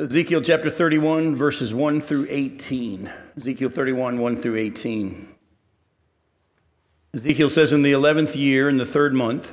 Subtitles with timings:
[0.00, 3.12] Ezekiel chapter 31, verses 1 through 18.
[3.36, 5.28] Ezekiel 31, 1 through 18.
[7.12, 9.52] Ezekiel says, In the 11th year, in the third month,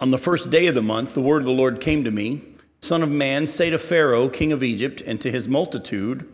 [0.00, 2.42] on the first day of the month, the word of the Lord came to me
[2.80, 6.28] Son of man, say to Pharaoh, king of Egypt, and to his multitude,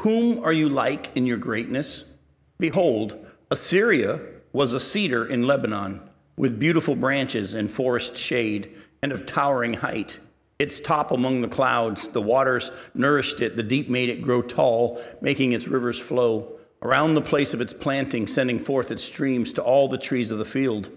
[0.00, 2.12] Whom are you like in your greatness?
[2.58, 3.16] Behold,
[3.50, 4.20] Assyria
[4.52, 6.02] was a cedar in Lebanon,
[6.36, 10.18] with beautiful branches and forest shade, and of towering height.
[10.58, 15.00] Its top among the clouds, the waters nourished it, the deep made it grow tall,
[15.20, 16.52] making its rivers flow.
[16.82, 20.38] Around the place of its planting, sending forth its streams to all the trees of
[20.38, 20.90] the field.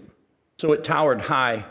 [0.58, 1.64] So it towered high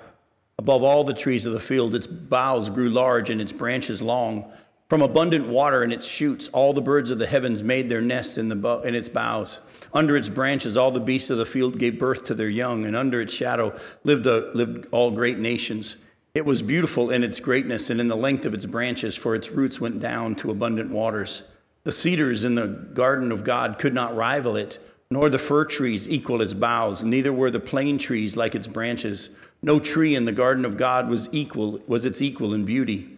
[0.57, 1.95] above all the trees of the field.
[1.95, 4.51] Its boughs grew large and its branches long.
[4.89, 8.37] From abundant water in its shoots, all the birds of the heavens made their nests
[8.37, 9.61] in, the, in its boughs.
[9.93, 12.95] Under its branches, all the beasts of the field gave birth to their young, and
[12.95, 15.95] under its shadow lived, a, lived all great nations.
[16.39, 19.51] It was beautiful in its greatness and in the length of its branches, for its
[19.51, 21.43] roots went down to abundant waters.
[21.83, 24.79] The cedars in the garden of God could not rival it,
[25.11, 29.31] nor the fir trees equal its boughs, neither were the plane trees like its branches.
[29.61, 33.17] No tree in the garden of God was equal was its equal in beauty.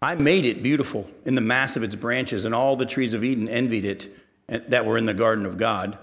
[0.00, 3.22] I made it beautiful in the mass of its branches, and all the trees of
[3.22, 4.08] Eden envied it
[4.48, 5.98] eh, that were in the garden of God.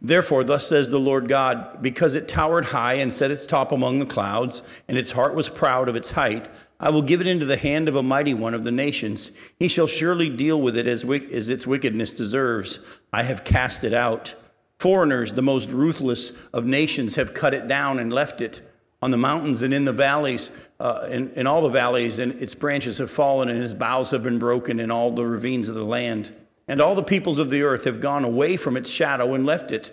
[0.00, 3.98] Therefore, thus says the Lord God, because it towered high and set its top among
[3.98, 6.48] the clouds, and its heart was proud of its height,
[6.80, 9.32] I will give it into the hand of a mighty one of the nations.
[9.58, 12.78] He shall surely deal with it as, as its wickedness deserves.
[13.12, 14.34] I have cast it out.
[14.78, 18.60] Foreigners, the most ruthless of nations, have cut it down and left it.
[19.00, 22.54] On the mountains and in the valleys, uh, in, in all the valleys, and its
[22.54, 25.84] branches have fallen, and its boughs have been broken in all the ravines of the
[25.84, 26.32] land.
[26.68, 29.72] And all the peoples of the earth have gone away from its shadow and left
[29.72, 29.90] it.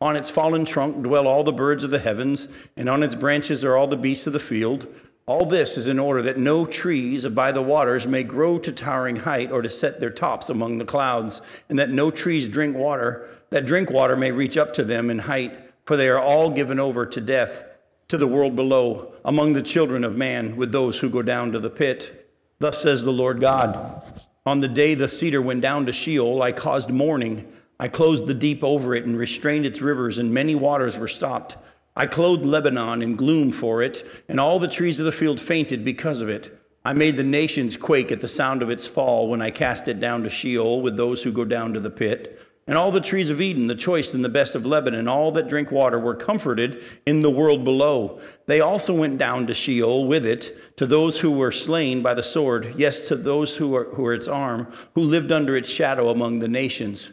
[0.00, 3.64] On its fallen trunk dwell all the birds of the heavens, and on its branches
[3.64, 4.86] are all the beasts of the field.
[5.26, 9.16] All this is in order that no trees by the waters may grow to towering
[9.16, 13.28] height or to set their tops among the clouds, and that no trees drink water,
[13.50, 16.78] that drink water may reach up to them in height, for they are all given
[16.78, 17.64] over to death,
[18.08, 21.58] to the world below, among the children of man, with those who go down to
[21.58, 22.30] the pit.
[22.58, 24.02] Thus says the Lord God.
[24.48, 27.52] On the day the cedar went down to Sheol, I caused mourning.
[27.78, 31.58] I closed the deep over it and restrained its rivers, and many waters were stopped.
[31.94, 35.84] I clothed Lebanon in gloom for it, and all the trees of the field fainted
[35.84, 36.58] because of it.
[36.82, 40.00] I made the nations quake at the sound of its fall when I cast it
[40.00, 42.40] down to Sheol with those who go down to the pit.
[42.68, 45.48] And all the trees of Eden, the choice and the best of Lebanon, all that
[45.48, 48.20] drink water, were comforted in the world below.
[48.44, 52.22] They also went down to Sheol with it, to those who were slain by the
[52.22, 56.40] sword, yes, to those who are, who its arm, who lived under its shadow among
[56.40, 57.10] the nations.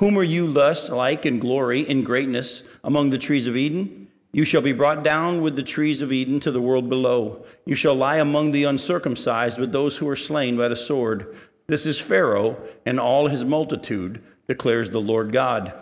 [0.00, 4.08] Whom are you thus like in glory, in greatness, among the trees of Eden?
[4.32, 7.46] You shall be brought down with the trees of Eden to the world below.
[7.64, 11.32] You shall lie among the uncircumcised with those who are slain by the sword.
[11.68, 15.72] This is Pharaoh and all his multitude declares the Lord God.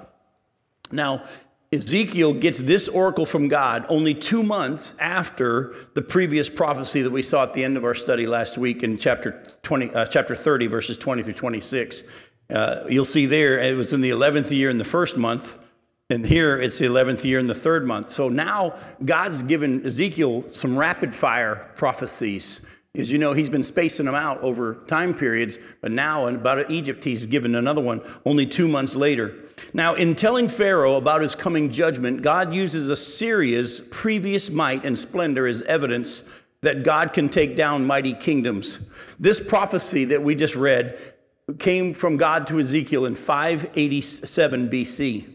[0.90, 1.24] Now,
[1.72, 7.22] Ezekiel gets this oracle from God only two months after the previous prophecy that we
[7.22, 10.68] saw at the end of our study last week in chapter 20, uh, chapter 30,
[10.68, 12.30] verses 20 through 26.
[12.50, 15.58] Uh, you'll see there it was in the 11th year in the first month,
[16.10, 18.10] and here it's the 11th year in the third month.
[18.10, 22.64] So now God's given Ezekiel some rapid fire prophecies
[22.94, 27.02] is you know he's been spacing them out over time periods, but now about Egypt
[27.02, 29.34] he's given another one only two months later.
[29.72, 35.46] Now, in telling Pharaoh about his coming judgment, God uses Assyria's previous might and splendor
[35.46, 36.22] as evidence
[36.60, 38.78] that God can take down mighty kingdoms.
[39.18, 40.98] This prophecy that we just read
[41.58, 45.26] came from God to Ezekiel in 587 BC.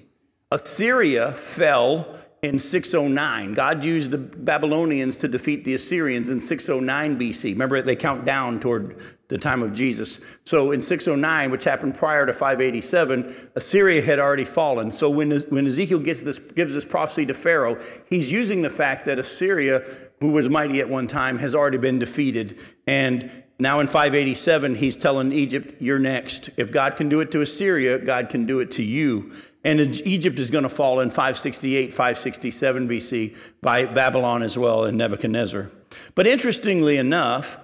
[0.51, 3.53] Assyria fell in 609.
[3.53, 7.51] God used the Babylonians to defeat the Assyrians in 609 BC.
[7.51, 10.19] Remember, they count down toward the time of Jesus.
[10.43, 14.89] So in 609, which happened prior to 587, Assyria had already fallen.
[14.89, 17.79] So when, when Ezekiel gets this, gives this prophecy to Pharaoh,
[18.09, 19.85] he's using the fact that Assyria,
[20.19, 22.57] who was mighty at one time, has already been defeated.
[22.87, 23.29] And
[23.59, 26.49] now in 587, he's telling Egypt, You're next.
[26.55, 29.33] If God can do it to Assyria, God can do it to you.
[29.63, 34.97] And Egypt is going to fall in 568, 567 BC by Babylon as well and
[34.97, 35.69] Nebuchadnezzar.
[36.15, 37.57] But interestingly enough,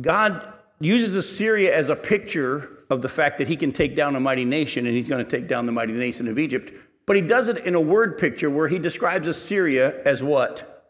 [0.00, 4.20] God uses Assyria as a picture of the fact that he can take down a
[4.20, 6.72] mighty nation and he's going to take down the mighty nation of Egypt.
[7.04, 10.84] But he does it in a word picture where he describes Assyria as what?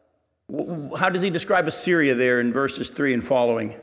[0.96, 3.75] How does he describe Assyria there in verses 3 and following?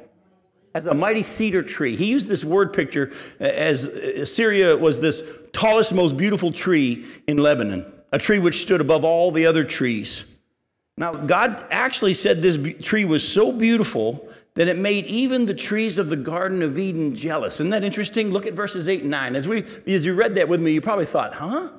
[0.74, 1.96] As a mighty cedar tree.
[1.96, 5.22] He used this word picture as Assyria was this
[5.54, 10.26] tallest, most beautiful tree in Lebanon, a tree which stood above all the other trees.
[10.98, 15.98] Now, God actually said this tree was so beautiful that it made even the trees
[15.98, 17.56] of the Garden of Eden jealous.
[17.56, 18.30] Isn't that interesting?
[18.30, 19.36] Look at verses 8 and 9.
[19.36, 21.70] As, we, as you read that with me, you probably thought, huh?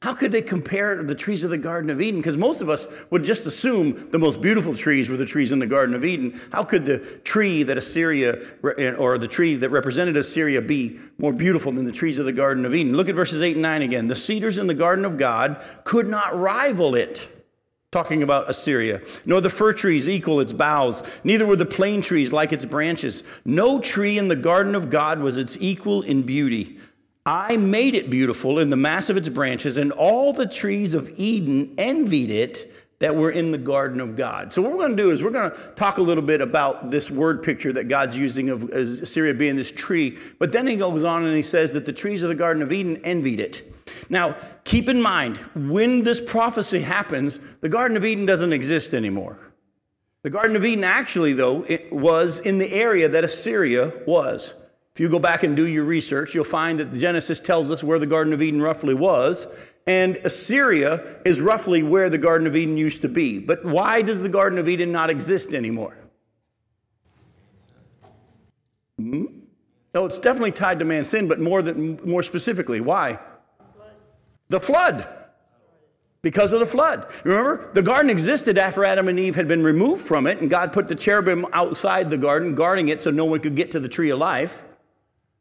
[0.00, 2.20] How could they compare the trees of the Garden of Eden?
[2.20, 5.58] Because most of us would just assume the most beautiful trees were the trees in
[5.58, 6.40] the Garden of Eden.
[6.52, 8.40] How could the tree that Assyria,
[8.78, 12.32] eh, or the tree that represented Assyria, be more beautiful than the trees of the
[12.32, 12.96] Garden of Eden?
[12.96, 14.06] Look at verses 8 and 9 again.
[14.06, 17.28] The cedars in the Garden of God could not rival it.
[17.90, 19.00] Talking about Assyria.
[19.26, 23.24] Nor the fir trees equal its boughs, neither were the plane trees like its branches.
[23.44, 26.78] No tree in the garden of God was its equal in beauty.
[27.28, 31.12] I made it beautiful in the mass of its branches, and all the trees of
[31.18, 34.54] Eden envied it that were in the garden of God.
[34.54, 36.90] So, what we're going to do is we're going to talk a little bit about
[36.90, 40.16] this word picture that God's using of Assyria being this tree.
[40.38, 42.72] But then he goes on and he says that the trees of the Garden of
[42.72, 43.62] Eden envied it.
[44.08, 44.34] Now,
[44.64, 49.38] keep in mind, when this prophecy happens, the Garden of Eden doesn't exist anymore.
[50.22, 54.64] The Garden of Eden, actually, though, it was in the area that Assyria was.
[54.98, 58.00] If you go back and do your research, you'll find that Genesis tells us where
[58.00, 59.46] the Garden of Eden roughly was,
[59.86, 63.38] and Assyria is roughly where the Garden of Eden used to be.
[63.38, 65.96] But why does the Garden of Eden not exist anymore?
[68.98, 69.26] Hmm?
[69.94, 73.20] No, it's definitely tied to man's sin, but more, than, more specifically, why?
[74.48, 75.06] The flood.
[76.22, 77.06] Because of the flood.
[77.22, 80.72] Remember, the garden existed after Adam and Eve had been removed from it, and God
[80.72, 83.88] put the cherubim outside the garden, guarding it so no one could get to the
[83.88, 84.64] tree of life.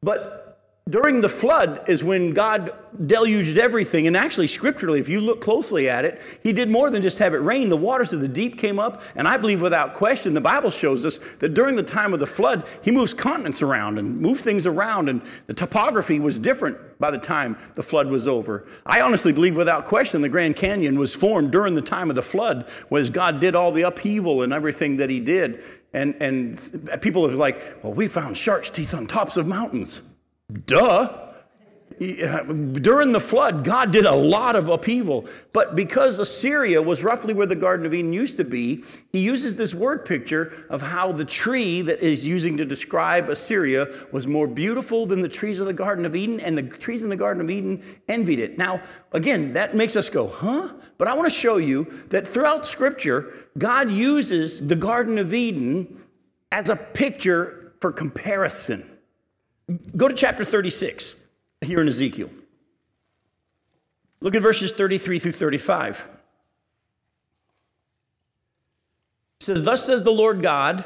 [0.07, 0.57] But
[0.89, 2.71] during the flood is when God
[3.07, 4.07] deluged everything.
[4.07, 7.33] And actually, scripturally, if you look closely at it, He did more than just have
[7.33, 7.68] it rain.
[7.68, 9.01] The waters of the deep came up.
[9.18, 12.25] And I believe without question, the Bible shows us that during the time of the
[12.25, 15.09] flood, He moves continents around and moved things around.
[15.09, 18.65] And the topography was different by the time the flood was over.
[18.86, 22.21] I honestly believe without question the Grand Canyon was formed during the time of the
[22.21, 25.62] flood, was God did all the upheaval and everything that He did.
[25.94, 30.01] And, and people are like, well, we found shark's teeth on tops of mountains.
[30.66, 31.27] Duh.
[32.00, 35.26] Uh, during the flood, God did a lot of upheaval.
[35.52, 39.56] But because Assyria was roughly where the Garden of Eden used to be, he uses
[39.56, 44.48] this word picture of how the tree that is using to describe Assyria was more
[44.48, 47.42] beautiful than the trees of the Garden of Eden, and the trees in the Garden
[47.42, 48.60] of Eden envied it.
[48.60, 48.80] Now,
[49.12, 50.74] again, that makes us go, huh?
[51.00, 56.06] But I want to show you that throughout Scripture, God uses the Garden of Eden
[56.52, 58.88] as a picture for comparison.
[59.96, 61.16] Go to chapter 36
[61.62, 62.30] here in Ezekiel.
[64.19, 66.09] Look at verses 33 through 35.
[69.39, 70.86] It says, Thus says the Lord God,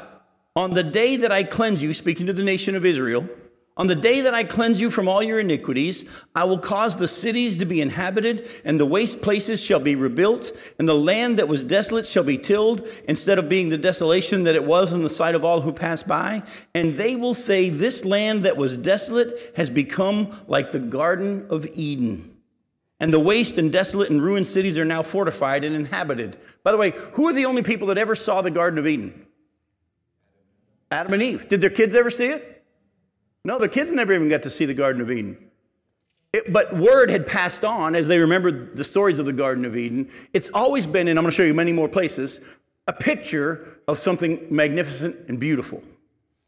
[0.54, 3.28] on the day that I cleanse you, speaking to the nation of Israel,
[3.74, 6.04] on the day that I cleanse you from all your iniquities,
[6.34, 10.52] I will cause the cities to be inhabited, and the waste places shall be rebuilt,
[10.78, 14.54] and the land that was desolate shall be tilled, instead of being the desolation that
[14.54, 16.42] it was in the sight of all who pass by.
[16.74, 21.66] And they will say, This land that was desolate has become like the Garden of
[21.72, 22.36] Eden.
[23.00, 26.36] And the waste and desolate and ruined cities are now fortified and inhabited.
[26.62, 29.26] By the way, who are the only people that ever saw the Garden of Eden?
[30.90, 31.48] Adam and Eve.
[31.48, 32.51] Did their kids ever see it?
[33.44, 35.36] No, the kids never even got to see the Garden of Eden.
[36.32, 39.76] It, but word had passed on as they remembered the stories of the Garden of
[39.76, 40.10] Eden.
[40.32, 42.40] It's always been, and I'm going to show you many more places,
[42.86, 45.82] a picture of something magnificent and beautiful.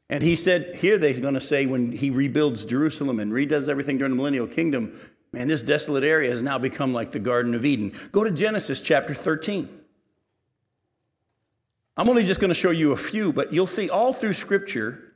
[0.08, 3.98] And he said, here they're going to say when he rebuilds Jerusalem and redoes everything
[3.98, 4.98] during the millennial kingdom,
[5.32, 7.92] man, this desolate area has now become like the Garden of Eden.
[8.12, 9.68] Go to Genesis chapter 13.
[11.96, 15.13] I'm only just going to show you a few, but you'll see all through Scripture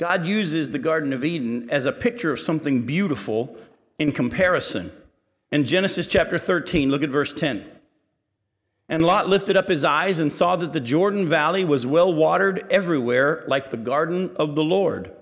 [0.00, 3.54] God uses the Garden of Eden as a picture of something beautiful
[3.98, 4.90] in comparison.
[5.52, 7.70] In Genesis chapter 13, look at verse 10.
[8.88, 12.66] And Lot lifted up his eyes and saw that the Jordan Valley was well watered
[12.70, 15.14] everywhere, like the garden of the Lord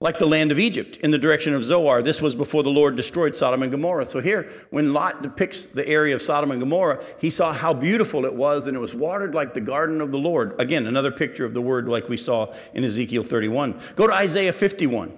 [0.00, 2.02] like the land of Egypt in the direction of Zoar.
[2.02, 4.06] This was before the Lord destroyed Sodom and Gomorrah.
[4.06, 8.24] So here, when Lot depicts the area of Sodom and Gomorrah, he saw how beautiful
[8.24, 10.54] it was, and it was watered like the garden of the Lord.
[10.60, 13.80] Again, another picture of the word like we saw in Ezekiel 31.
[13.96, 15.12] Go to Isaiah 51.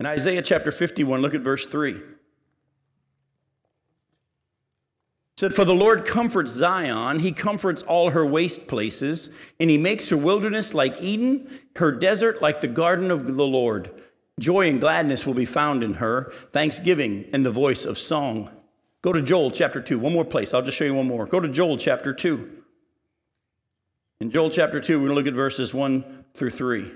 [0.00, 2.00] In Isaiah chapter 51, look at verse 3.
[5.36, 10.08] Said, For the Lord comforts Zion, he comforts all her waste places, and he makes
[10.08, 13.90] her wilderness like Eden, her desert like the garden of the Lord.
[14.40, 18.50] Joy and gladness will be found in her, thanksgiving and the voice of song.
[19.02, 19.98] Go to Joel chapter 2.
[19.98, 20.52] One more place.
[20.52, 21.26] I'll just show you one more.
[21.26, 22.62] Go to Joel chapter 2.
[24.20, 26.82] In Joel chapter 2, we're going to look at verses 1 through 3.
[26.82, 26.94] It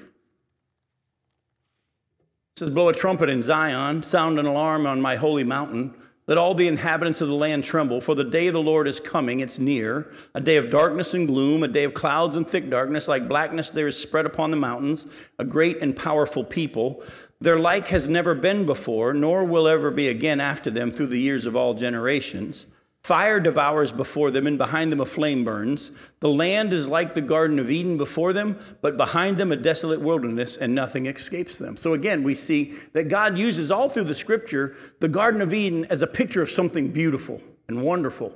[2.56, 5.94] says, Blow a trumpet in Zion, sound an alarm on my holy mountain.
[6.30, 9.00] Let all the inhabitants of the land tremble, for the day of the Lord is
[9.00, 12.70] coming, it's near, a day of darkness and gloom, a day of clouds and thick
[12.70, 15.08] darkness, like blackness there is spread upon the mountains,
[15.40, 17.02] a great and powerful people.
[17.40, 21.18] Their like has never been before, nor will ever be again after them through the
[21.18, 22.66] years of all generations.
[23.02, 25.90] Fire devours before them, and behind them a flame burns.
[26.20, 30.00] The land is like the Garden of Eden before them, but behind them a desolate
[30.00, 31.78] wilderness, and nothing escapes them.
[31.78, 35.86] So again, we see that God uses all through the scripture the Garden of Eden
[35.86, 38.34] as a picture of something beautiful and wonderful.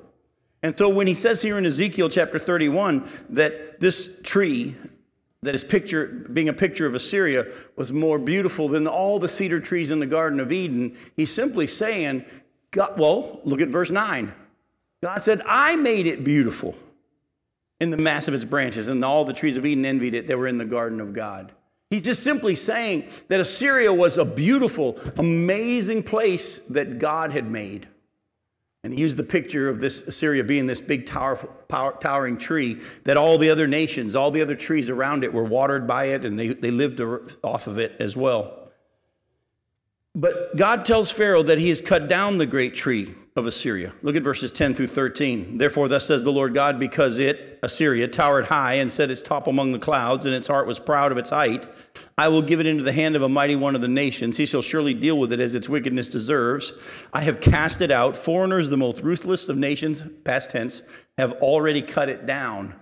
[0.62, 4.74] And so when he says here in Ezekiel chapter 31 that this tree,
[5.42, 9.60] that is picture, being a picture of Assyria, was more beautiful than all the cedar
[9.60, 12.24] trees in the Garden of Eden, he's simply saying,
[12.70, 14.34] God, well, look at verse 9.
[15.04, 16.74] God said, I made it beautiful
[17.78, 20.38] in the mass of its branches, and all the trees of Eden envied it that
[20.38, 21.52] were in the garden of God.
[21.90, 27.86] He's just simply saying that Assyria was a beautiful, amazing place that God had made.
[28.82, 31.36] And he used the picture of this Assyria being this big tower,
[31.68, 35.44] power, towering tree that all the other nations, all the other trees around it were
[35.44, 37.02] watered by it and they, they lived
[37.42, 38.70] off of it as well.
[40.14, 43.92] But God tells Pharaoh that he has cut down the great tree of Assyria.
[44.02, 45.58] Look at verses 10 through 13.
[45.58, 49.48] Therefore, thus says the Lord God, because it, Assyria, towered high and set its top
[49.48, 51.66] among the clouds, and its heart was proud of its height,
[52.16, 54.36] I will give it into the hand of a mighty one of the nations.
[54.36, 56.72] He shall surely deal with it as its wickedness deserves.
[57.12, 58.14] I have cast it out.
[58.14, 60.82] Foreigners, the most ruthless of nations, past tense,
[61.18, 62.76] have already cut it down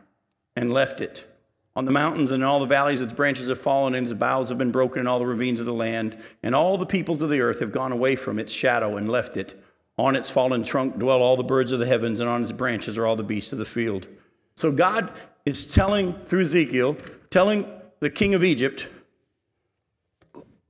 [0.54, 1.26] and left it.
[1.74, 4.50] On the mountains and in all the valleys, its branches have fallen, and its boughs
[4.50, 6.22] have been broken in all the ravines of the land.
[6.42, 9.38] And all the peoples of the earth have gone away from its shadow and left
[9.38, 9.58] it.
[9.98, 12.96] On its fallen trunk dwell all the birds of the heavens, and on its branches
[12.96, 14.08] are all the beasts of the field.
[14.54, 15.12] So God
[15.44, 16.96] is telling through Ezekiel,
[17.30, 18.88] telling the king of Egypt,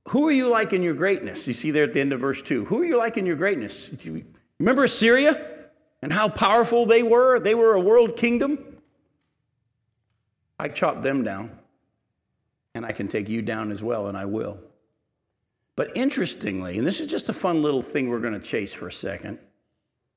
[0.09, 1.47] who are you like in your greatness?
[1.47, 2.65] You see there at the end of verse 2.
[2.65, 3.89] Who are you like in your greatness?
[4.59, 5.45] Remember Assyria
[6.01, 7.39] and how powerful they were?
[7.39, 8.59] They were a world kingdom.
[10.59, 11.57] I chopped them down,
[12.75, 14.59] and I can take you down as well, and I will.
[15.75, 18.87] But interestingly, and this is just a fun little thing we're going to chase for
[18.87, 19.39] a second,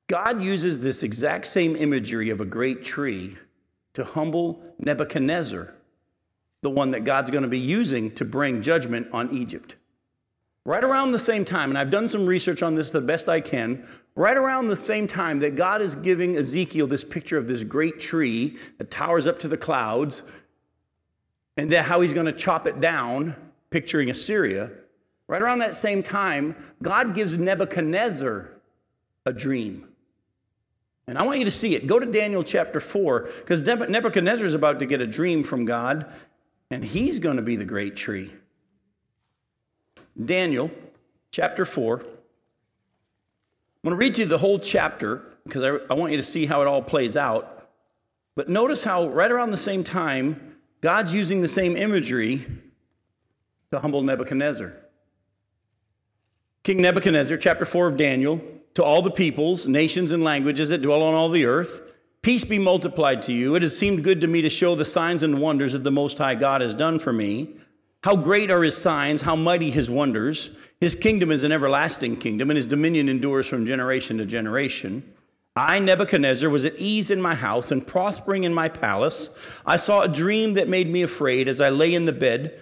[0.07, 3.37] God uses this exact same imagery of a great tree
[3.95, 5.75] to humble Nebuchadnezzar,
[6.63, 9.77] the one that God's going to be using to bring judgment on Egypt.
[10.65, 13.41] Right around the same time, and I've done some research on this the best I
[13.41, 17.65] can, right around the same time that God is giving Ezekiel this picture of this
[17.65, 20.23] great tree that towers up to the clouds,
[21.57, 23.35] and then how he's going to chop it down,
[23.71, 24.71] picturing Assyria,
[25.29, 28.51] Right around that same time, God gives Nebuchadnezzar
[29.25, 29.89] a dream.
[31.09, 31.87] And I want you to see it.
[31.87, 36.07] Go to Daniel chapter 4, because Nebuchadnezzar is about to get a dream from God,
[36.71, 38.33] and he's going to be the great tree.
[40.23, 40.71] Daniel
[41.31, 41.99] chapter 4.
[41.99, 42.05] I'm
[43.85, 46.47] going to read to you the whole chapter because I, I want you to see
[46.47, 47.69] how it all plays out.
[48.35, 52.45] But notice how, right around the same time, God's using the same imagery
[53.71, 54.75] to humble Nebuchadnezzar.
[56.67, 58.45] King Nebuchadnezzar, chapter 4 of Daniel,
[58.75, 61.93] to all the peoples, nations, and languages that dwell on all the earth,
[62.23, 63.55] peace be multiplied to you.
[63.55, 66.19] It has seemed good to me to show the signs and wonders that the Most
[66.19, 67.55] High God has done for me.
[68.03, 70.51] How great are his signs, how mighty his wonders.
[70.81, 75.05] His kingdom is an everlasting kingdom, and his dominion endures from generation to generation.
[75.55, 79.39] I, Nebuchadnezzar, was at ease in my house and prospering in my palace.
[79.65, 82.61] I saw a dream that made me afraid as I lay in the bed.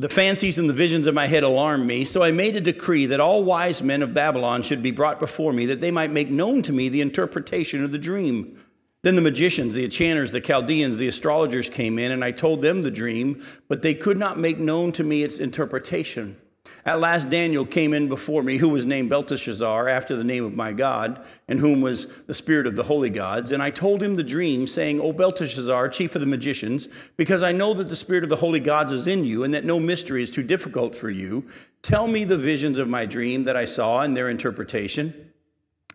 [0.00, 3.04] The fancies and the visions of my head alarmed me, so I made a decree
[3.04, 6.30] that all wise men of Babylon should be brought before me, that they might make
[6.30, 8.58] known to me the interpretation of the dream.
[9.02, 12.80] Then the magicians, the enchanters, the Chaldeans, the astrologers came in, and I told them
[12.80, 16.39] the dream, but they could not make known to me its interpretation.
[16.86, 20.56] At last, Daniel came in before me, who was named Belteshazzar, after the name of
[20.56, 23.52] my God, and whom was the spirit of the holy gods.
[23.52, 27.52] And I told him the dream, saying, O Belteshazzar, chief of the magicians, because I
[27.52, 30.22] know that the spirit of the holy gods is in you, and that no mystery
[30.22, 31.44] is too difficult for you,
[31.82, 35.32] tell me the visions of my dream that I saw and their interpretation.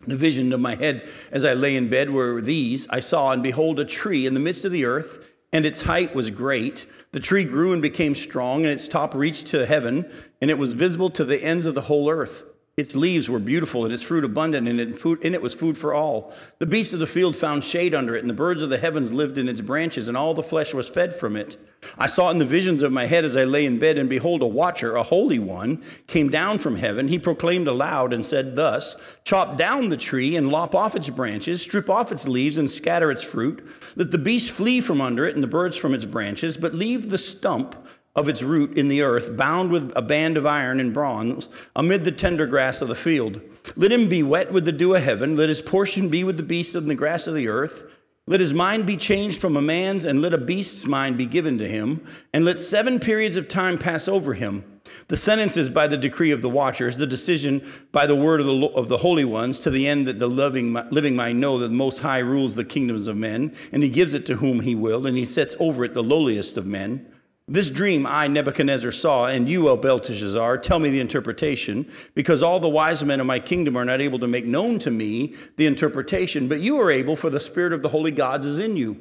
[0.05, 3.41] The vision of my head as I lay in bed were these I saw, and
[3.41, 6.85] behold, a tree in the midst of the earth and its height was great.
[7.15, 10.73] The tree grew and became strong, and its top reached to heaven, and it was
[10.73, 12.43] visible to the ends of the whole earth.
[12.77, 16.33] Its leaves were beautiful, and its fruit abundant, and in it was food for all.
[16.59, 19.13] The beasts of the field found shade under it, and the birds of the heavens
[19.13, 21.55] lived in its branches, and all the flesh was fed from it.
[21.97, 24.41] I saw in the visions of my head as I lay in bed, and behold,
[24.41, 27.07] a watcher, a holy one, came down from heaven.
[27.07, 31.61] He proclaimed aloud and said thus Chop down the tree and lop off its branches,
[31.61, 33.65] strip off its leaves, and scatter its fruit.
[33.95, 37.09] Let the beasts flee from under it, and the birds from its branches, but leave
[37.09, 40.93] the stump of its root in the earth, bound with a band of iron and
[40.93, 43.41] bronze, amid the tender grass of the field.
[43.75, 46.43] Let him be wet with the dew of heaven, let his portion be with the
[46.43, 48.01] beasts of the grass of the earth.
[48.27, 51.59] Let his mind be changed from a man's, and let a beast's mind be given
[51.59, 54.63] to him, and let seven periods of time pass over him.
[55.09, 58.47] The sentence is by the decree of the watchers, the decision by the word of
[58.47, 61.67] the, of the holy ones, to the end that the living, living might know that
[61.67, 64.73] the Most High rules the kingdoms of men, and he gives it to whom he
[64.73, 67.05] will, and he sets over it the lowliest of men.
[67.47, 72.59] This dream I, Nebuchadnezzar, saw, and you, O Belteshazzar, tell me the interpretation, because all
[72.59, 75.67] the wise men of my kingdom are not able to make known to me the
[75.67, 78.97] interpretation, but you are able, for the spirit of the holy gods is in you.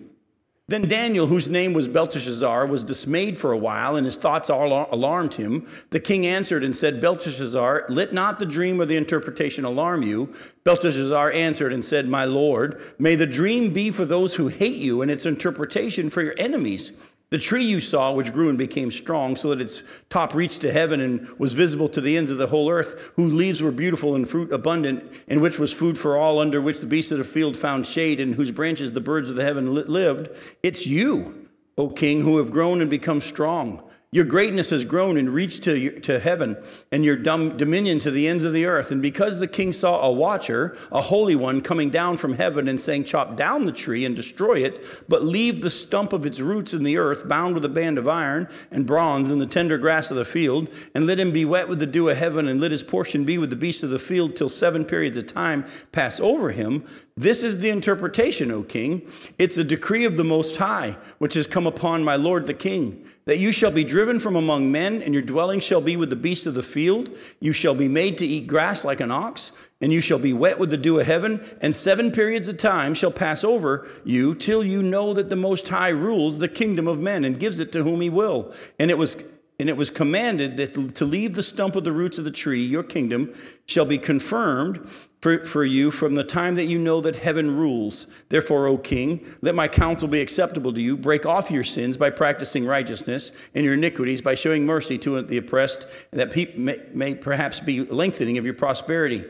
[0.66, 4.88] Then Daniel, whose name was Belteshazzar, was dismayed for a while, and his thoughts all
[4.90, 5.66] alarmed him.
[5.90, 10.34] The king answered and said, Belteshazzar, let not the dream or the interpretation alarm you.
[10.64, 15.02] Belteshazzar answered and said, My lord, may the dream be for those who hate you,
[15.02, 16.92] and its interpretation for your enemies.
[17.34, 20.70] The tree you saw, which grew and became strong, so that its top reached to
[20.70, 24.14] heaven and was visible to the ends of the whole earth, whose leaves were beautiful
[24.14, 27.24] and fruit abundant, in which was food for all, under which the beasts of the
[27.24, 30.28] field found shade, and whose branches the birds of the heaven lived.
[30.62, 33.82] It's you, O king, who have grown and become strong.
[34.14, 36.56] Your greatness has grown and reached to, to heaven,
[36.92, 38.92] and your dom- dominion to the ends of the earth.
[38.92, 42.80] And because the king saw a watcher, a holy one, coming down from heaven and
[42.80, 46.72] saying, Chop down the tree and destroy it, but leave the stump of its roots
[46.72, 50.12] in the earth, bound with a band of iron and bronze in the tender grass
[50.12, 52.70] of the field, and let him be wet with the dew of heaven, and let
[52.70, 56.20] his portion be with the beasts of the field till seven periods of time pass
[56.20, 56.84] over him,
[57.16, 59.08] this is the interpretation, O king.
[59.38, 63.06] It's a decree of the Most High, which has come upon my lord the king,
[63.26, 66.16] that you shall be driven from among men, and your dwelling shall be with the
[66.16, 67.10] beasts of the field.
[67.38, 70.58] You shall be made to eat grass like an ox, and you shall be wet
[70.58, 74.64] with the dew of heaven, and seven periods of time shall pass over you till
[74.64, 77.84] you know that the Most High rules the kingdom of men and gives it to
[77.84, 78.52] whom he will.
[78.80, 79.22] And it was
[79.60, 82.64] and it was commanded that to leave the stump of the roots of the tree,
[82.64, 83.32] your kingdom
[83.66, 84.88] shall be confirmed
[85.20, 88.08] for, for you from the time that you know that heaven rules.
[88.28, 90.96] Therefore, O king, let my counsel be acceptable to you.
[90.96, 95.36] Break off your sins by practicing righteousness, and your iniquities by showing mercy to the
[95.36, 99.24] oppressed, that may, may perhaps be lengthening of your prosperity.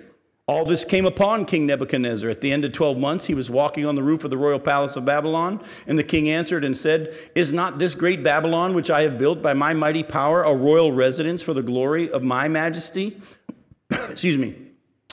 [0.47, 2.29] All this came upon King Nebuchadnezzar.
[2.29, 4.59] At the end of 12 months, he was walking on the roof of the royal
[4.59, 8.91] palace of Babylon, and the king answered and said, Is not this great Babylon, which
[8.91, 12.47] I have built by my mighty power, a royal residence for the glory of my
[12.49, 13.19] majesty?
[13.91, 14.55] Excuse me.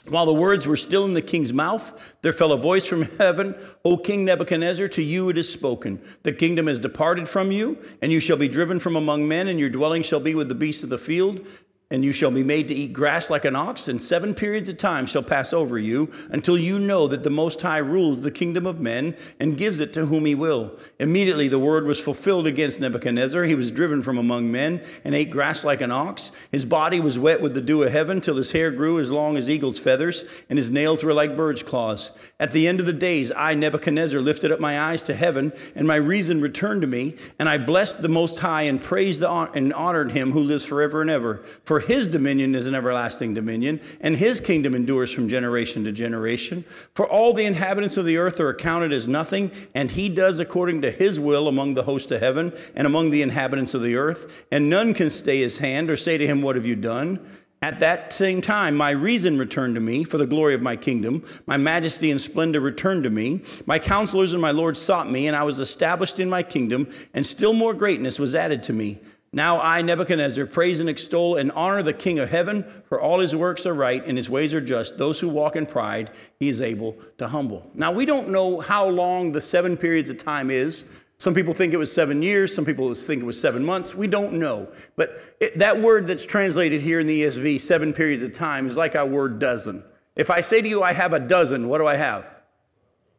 [0.08, 3.54] While the words were still in the king's mouth, there fell a voice from heaven
[3.86, 6.02] O King Nebuchadnezzar, to you it is spoken.
[6.24, 9.58] The kingdom has departed from you, and you shall be driven from among men, and
[9.58, 11.46] your dwelling shall be with the beasts of the field
[11.92, 14.78] and you shall be made to eat grass like an ox, and seven periods of
[14.78, 18.66] time shall pass over you until you know that the Most High rules the kingdom
[18.66, 20.78] of men and gives it to whom he will.
[20.98, 23.44] Immediately the word was fulfilled against Nebuchadnezzar.
[23.44, 26.32] He was driven from among men and ate grass like an ox.
[26.50, 29.36] His body was wet with the dew of heaven till his hair grew as long
[29.36, 32.10] as eagle's feathers, and his nails were like bird's claws.
[32.40, 35.86] At the end of the days, I, Nebuchadnezzar, lifted up my eyes to heaven, and
[35.86, 39.74] my reason returned to me, and I blessed the Most High and praised the, and
[39.74, 41.42] honored him who lives forever and ever.
[41.64, 46.64] For his dominion is an everlasting dominion, and his kingdom endures from generation to generation.
[46.94, 50.82] For all the inhabitants of the earth are accounted as nothing, and he does according
[50.82, 54.46] to his will among the host of heaven and among the inhabitants of the earth.
[54.50, 57.20] And none can stay his hand or say to him, What have you done?
[57.62, 61.24] At that same time, my reason returned to me for the glory of my kingdom.
[61.46, 63.42] My majesty and splendor returned to me.
[63.66, 67.24] My counselors and my lords sought me, and I was established in my kingdom, and
[67.24, 68.98] still more greatness was added to me.
[69.34, 73.34] Now I, Nebuchadnezzar, praise and extol and honor the King of heaven, for all his
[73.34, 74.98] works are right and his ways are just.
[74.98, 77.70] Those who walk in pride, he is able to humble.
[77.74, 81.04] Now we don't know how long the seven periods of time is.
[81.16, 83.94] Some people think it was seven years, some people think it was seven months.
[83.94, 84.68] We don't know.
[84.96, 88.76] But it, that word that's translated here in the ESV, seven periods of time, is
[88.76, 89.82] like our word dozen.
[90.14, 92.28] If I say to you, I have a dozen, what do I have?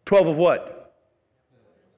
[0.05, 0.72] 12 of what?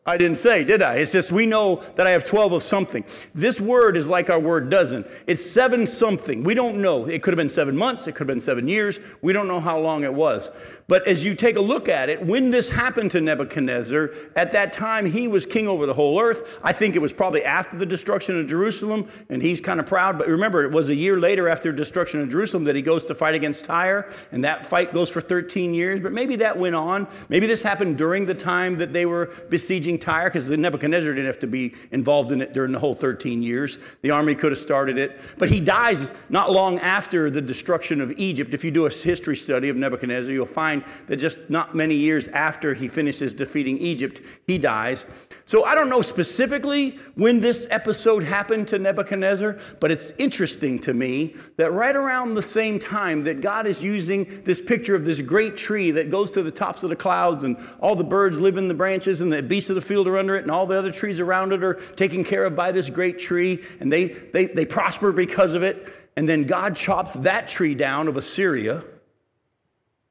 [0.07, 0.97] I didn't say, did I?
[0.97, 3.03] It's just we know that I have 12 of something.
[3.33, 5.03] This word is like our word dozen.
[5.25, 6.43] It's seven something.
[6.43, 7.07] We don't know.
[7.07, 8.99] It could have been seven months, it could have been seven years.
[9.23, 10.51] We don't know how long it was.
[10.87, 14.71] But as you take a look at it, when this happened to Nebuchadnezzar, at that
[14.71, 16.59] time he was king over the whole earth.
[16.63, 20.19] I think it was probably after the destruction of Jerusalem, and he's kind of proud.
[20.19, 23.05] But remember, it was a year later after the destruction of Jerusalem that he goes
[23.05, 26.01] to fight against Tyre, and that fight goes for 13 years.
[26.01, 27.07] But maybe that went on.
[27.29, 31.39] Maybe this happened during the time that they were besieging Tyre, because Nebuchadnezzar didn't have
[31.39, 33.79] to be involved in it during the whole 13 years.
[34.03, 35.19] The army could have started it.
[35.39, 38.53] But he dies not long after the destruction of Egypt.
[38.53, 40.74] If you do a history study of Nebuchadnezzar, you'll find
[41.07, 45.05] that just not many years after he finishes defeating Egypt, he dies.
[45.47, 50.93] So I don't know specifically when this episode happened to Nebuchadnezzar, but it's interesting to
[50.95, 55.21] me that right around the same time that God is using this picture of this
[55.21, 58.57] great tree that goes to the tops of the clouds and all the birds live
[58.57, 60.75] in the branches and the beasts of the field are under it and all the
[60.75, 64.47] other trees around it are taken care of by this great tree and they, they,
[64.47, 65.87] they prosper because of it.
[66.17, 68.83] And then God chops that tree down of Assyria.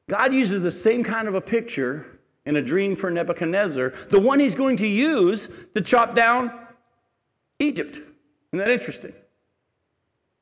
[0.08, 4.38] God uses the same kind of a picture in a dream for Nebuchadnezzar, the one
[4.38, 6.52] he's going to use to chop down
[7.58, 7.96] Egypt.
[7.96, 9.14] Isn't that interesting?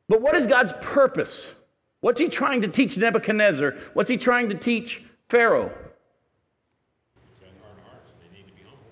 [0.08, 1.54] But what is God's purpose?
[2.00, 3.76] What's he trying to teach Nebuchadnezzar?
[3.94, 5.72] What's he trying to teach Pharaoh?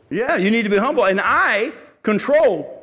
[0.08, 1.04] Yeah, you need to be humble.
[1.04, 2.79] And I control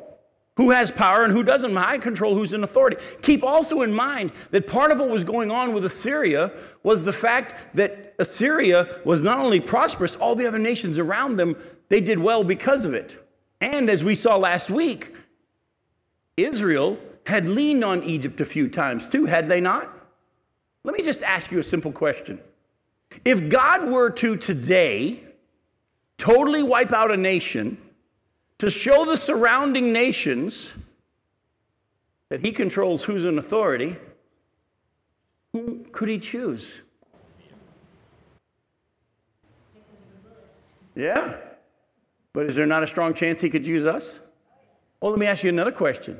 [0.58, 1.76] who has power and who doesn't.
[1.76, 2.96] I control who's in authority.
[3.22, 7.12] Keep also in mind that part of what was going on with Assyria was the
[7.12, 11.56] fact that Assyria was not only prosperous, all the other nations around them,
[11.90, 13.24] they did well because of it.
[13.60, 15.14] And as we saw last week,
[16.36, 19.88] Israel had leaned on Egypt a few times too, had they not?
[20.82, 22.40] Let me just ask you a simple question.
[23.24, 25.20] If God were to today
[26.16, 27.78] totally wipe out a nation,
[28.58, 30.74] to show the surrounding nations
[32.28, 33.96] that he controls who's in authority,
[35.52, 36.82] who could he choose?
[40.94, 41.36] Yeah.
[42.32, 44.20] But is there not a strong chance he could use us?
[45.00, 46.18] Well, let me ask you another question.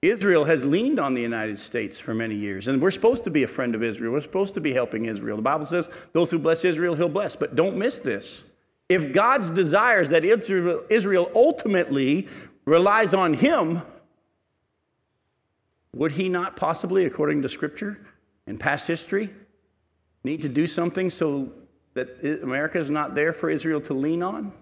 [0.00, 3.42] Israel has leaned on the United States for many years, and we're supposed to be
[3.42, 4.12] a friend of Israel.
[4.12, 5.36] We're supposed to be helping Israel.
[5.36, 7.36] The Bible says, those who bless Israel, he'll bless.
[7.36, 8.46] But don't miss this.
[8.92, 12.28] If God's desires that Israel ultimately
[12.66, 13.80] relies on him,
[15.94, 18.04] would he not possibly, according to scripture
[18.46, 19.30] and past history,
[20.24, 21.52] need to do something so
[21.94, 24.52] that America is not there for Israel to lean on?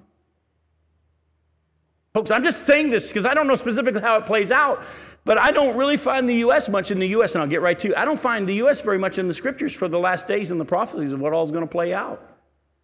[2.14, 4.84] Folks, I'm just saying this because I don't know specifically how it plays out,
[5.24, 6.68] but I don't really find the U.S.
[6.68, 7.96] much in the U.S., and I'll get right to it.
[7.96, 8.80] I don't find the U.S.
[8.80, 11.42] very much in the scriptures for the last days and the prophecies of what all
[11.42, 12.24] is going to play out.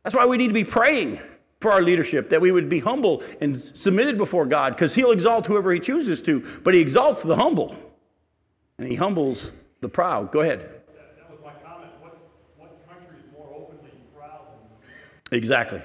[0.02, 1.20] That's why we need to be praying
[1.60, 5.46] for our leadership, that we would be humble and submitted before God, because He'll exalt
[5.46, 7.74] whoever He chooses to, but He exalts the humble
[8.78, 10.32] and He humbles the proud.
[10.32, 10.60] Go ahead.
[10.60, 11.90] That, was my comment.
[12.00, 12.18] What,
[12.56, 14.40] what country is more openly proud?
[15.32, 15.82] Exactly.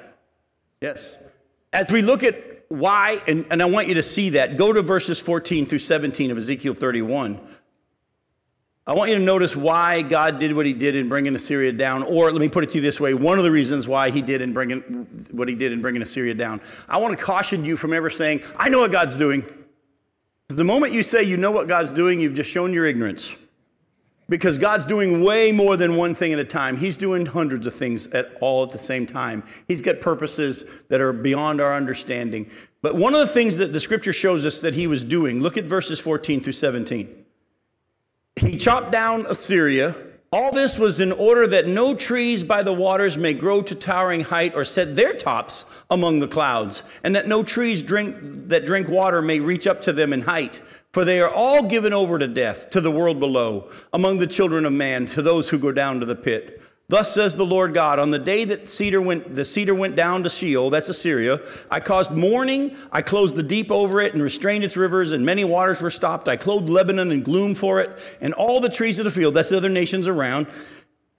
[0.82, 1.18] Yes.
[1.74, 4.82] As we look at why, and, and I want you to see that, go to
[4.82, 7.40] verses 14 through 17 of Ezekiel 31.
[8.88, 12.02] I want you to notice why God did what he did in bringing Assyria down.
[12.02, 14.22] Or let me put it to you this way one of the reasons why he
[14.22, 14.82] did in bringing
[15.32, 16.62] what he did in bringing Assyria down.
[16.90, 19.42] I want to caution you from ever saying, I know what God's doing.
[19.42, 23.36] Because the moment you say you know what God's doing, you've just shown your ignorance.
[24.28, 26.78] Because God's doing way more than one thing at a time.
[26.78, 29.44] He's doing hundreds of things at all at the same time.
[29.68, 32.50] He's got purposes that are beyond our understanding.
[32.82, 35.58] But one of the things that the scripture shows us that he was doing, look
[35.58, 37.21] at verses 14 through 17.
[38.40, 39.96] He chopped down Assyria.
[40.32, 44.22] All this was in order that no trees by the waters may grow to towering
[44.22, 48.16] height or set their tops among the clouds, and that no trees drink,
[48.48, 50.62] that drink water may reach up to them in height.
[50.94, 54.66] For they are all given over to death, to the world below, among the children
[54.66, 56.61] of man, to those who go down to the pit.
[56.92, 60.24] Thus says the Lord God, on the day that cedar went, the cedar went down
[60.24, 61.40] to Sheol, that's Assyria,
[61.72, 65.46] I caused mourning, I closed the deep over it and restrained its rivers, and many
[65.46, 66.28] waters were stopped.
[66.28, 69.48] I clothed Lebanon in gloom for it, and all the trees of the field, that's
[69.48, 70.48] the other nations around,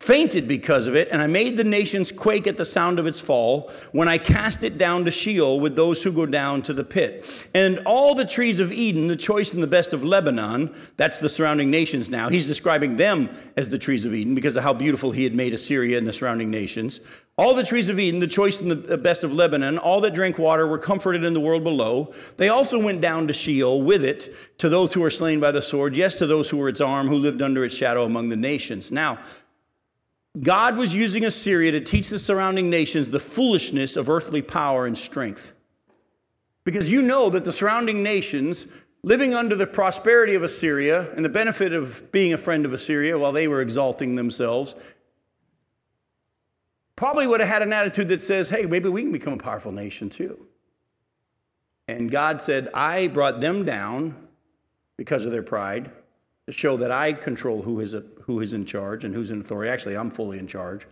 [0.03, 3.21] fainted because of it, and I made the nations quake at the sound of its
[3.21, 6.83] fall when I cast it down to Sheol with those who go down to the
[6.83, 7.49] pit.
[7.55, 11.29] And all the trees of Eden, the choice and the best of Lebanon, that's the
[11.29, 12.31] surrounding nations now.
[12.31, 15.55] He's describing them as the trees of Eden because of how beautiful he had made
[15.55, 16.99] Assyria and the surrounding nations.
[17.39, 20.37] All the trees of Eden, the choice and the best of Lebanon, all that drank
[20.37, 22.13] water were comforted in the world below.
[22.37, 25.63] They also went down to Sheol with it to those who were slain by the
[25.63, 28.37] sword, yes, to those who were its arm, who lived under its shadow among the
[28.37, 28.91] nations.
[28.91, 29.19] Now,
[30.41, 34.97] God was using Assyria to teach the surrounding nations the foolishness of earthly power and
[34.97, 35.53] strength.
[36.65, 38.67] Because you know that the surrounding nations,
[39.03, 43.19] living under the prosperity of Assyria and the benefit of being a friend of Assyria
[43.19, 44.75] while they were exalting themselves,
[46.97, 49.73] probably would have had an attitude that says, hey, maybe we can become a powerful
[49.73, 50.47] nation too.
[51.89, 54.29] And God said, I brought them down
[54.97, 55.91] because of their pride
[56.51, 59.71] show that I control who is, a, who is in charge and who's in authority.
[59.71, 60.87] Actually, I'm fully in charge.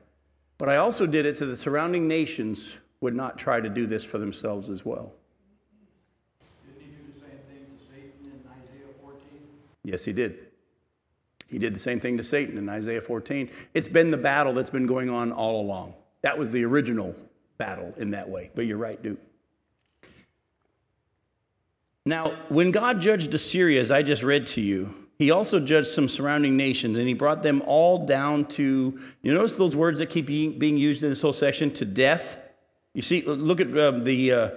[0.58, 4.04] But I also did it so the surrounding nations would not try to do this
[4.04, 5.12] for themselves as well.
[6.66, 9.20] Didn't he do the same thing to Satan in Isaiah 14?
[9.84, 10.38] Yes, he did.
[11.48, 13.50] He did the same thing to Satan in Isaiah 14.
[13.74, 15.94] It's been the battle that's been going on all along.
[16.22, 17.16] That was the original
[17.58, 18.50] battle in that way.
[18.54, 19.18] But you're right, Duke.
[22.06, 26.08] Now, when God judged Assyria, as I just read to you, he also judged some
[26.08, 30.24] surrounding nations and he brought them all down to, you notice those words that keep
[30.24, 32.38] being used in this whole section, to death?
[32.94, 34.50] You see, look at uh, the uh,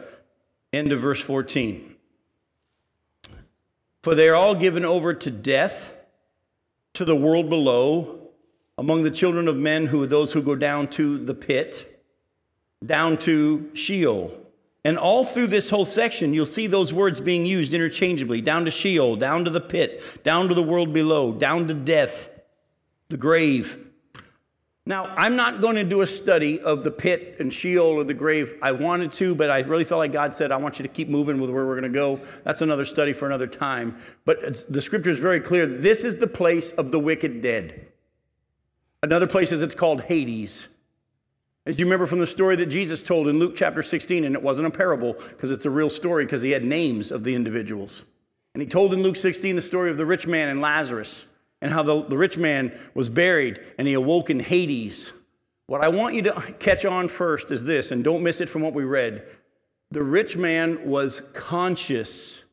[0.71, 1.95] end of verse 14.
[4.03, 5.97] For they are all given over to death,
[6.93, 8.29] to the world below,
[8.77, 12.01] among the children of men who are those who go down to the pit,
[12.85, 14.42] down to Sheol.
[14.85, 18.71] And all through this whole section, you'll see those words being used interchangeably down to
[18.71, 22.29] Sheol, down to the pit, down to the world below, down to death,
[23.07, 23.79] the grave.
[24.85, 28.13] Now, I'm not going to do a study of the pit and Sheol or the
[28.13, 28.55] grave.
[28.61, 31.07] I wanted to, but I really felt like God said, I want you to keep
[31.07, 32.19] moving with where we're going to go.
[32.43, 33.95] That's another study for another time.
[34.25, 35.65] But the scripture is very clear.
[35.65, 37.87] This is the place of the wicked dead.
[39.01, 40.67] Another place is it's called Hades.
[41.65, 44.43] As you remember from the story that Jesus told in Luke chapter 16, and it
[44.43, 48.03] wasn't a parable because it's a real story because he had names of the individuals.
[48.53, 51.25] And he told in Luke 16 the story of the rich man and Lazarus
[51.61, 55.13] and how the, the rich man was buried and he awoke in Hades.
[55.67, 58.61] What I want you to catch on first is this, and don't miss it from
[58.61, 59.25] what we read.
[59.91, 62.43] The rich man was conscious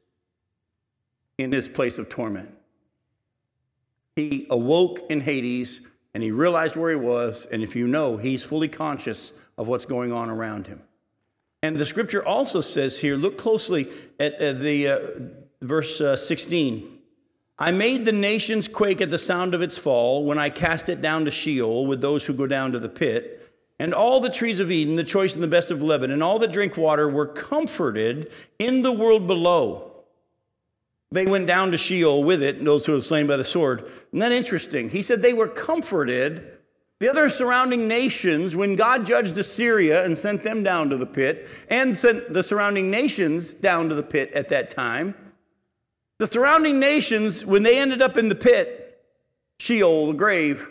[1.37, 2.55] in his place of torment.
[4.15, 5.81] He awoke in Hades
[6.15, 7.47] and he realized where he was.
[7.47, 10.83] And if you know, he's fully conscious of what's going on around him.
[11.63, 14.99] And the scripture also says here, look closely at, at the uh,
[15.61, 16.99] verse uh, 16.
[17.59, 21.03] I made the nations quake at the sound of its fall when I cast it
[21.03, 23.37] down to Sheol with those who go down to the pit.
[23.79, 26.39] And all the trees of Eden, the choice and the best of Lebanon, and all
[26.39, 29.90] that drink water were comforted in the world below.
[31.13, 33.81] They went down to Sheol with it, those who were slain by the sword.
[33.83, 34.91] Isn't that interesting?
[34.91, 36.59] He said they were comforted.
[37.01, 41.49] The other surrounding nations, when God judged Assyria and sent them down to the pit,
[41.69, 45.15] and sent the surrounding nations down to the pit at that time,
[46.19, 49.03] the surrounding nations, when they ended up in the pit,
[49.59, 50.69] Sheol, the grave,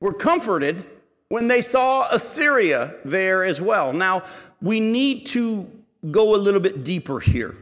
[0.00, 0.86] were comforted
[1.28, 3.92] when they saw Assyria there as well.
[3.92, 4.22] Now,
[4.62, 5.68] we need to
[6.10, 7.56] go a little bit deeper here.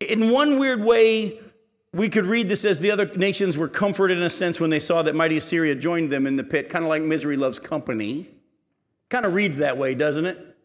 [0.00, 1.40] In one weird way,
[1.92, 4.80] we could read this as the other nations were comforted in a sense when they
[4.80, 8.30] saw that mighty Assyria joined them in the pit, kind of like misery loves company.
[9.08, 10.56] Kind of reads that way, doesn't it?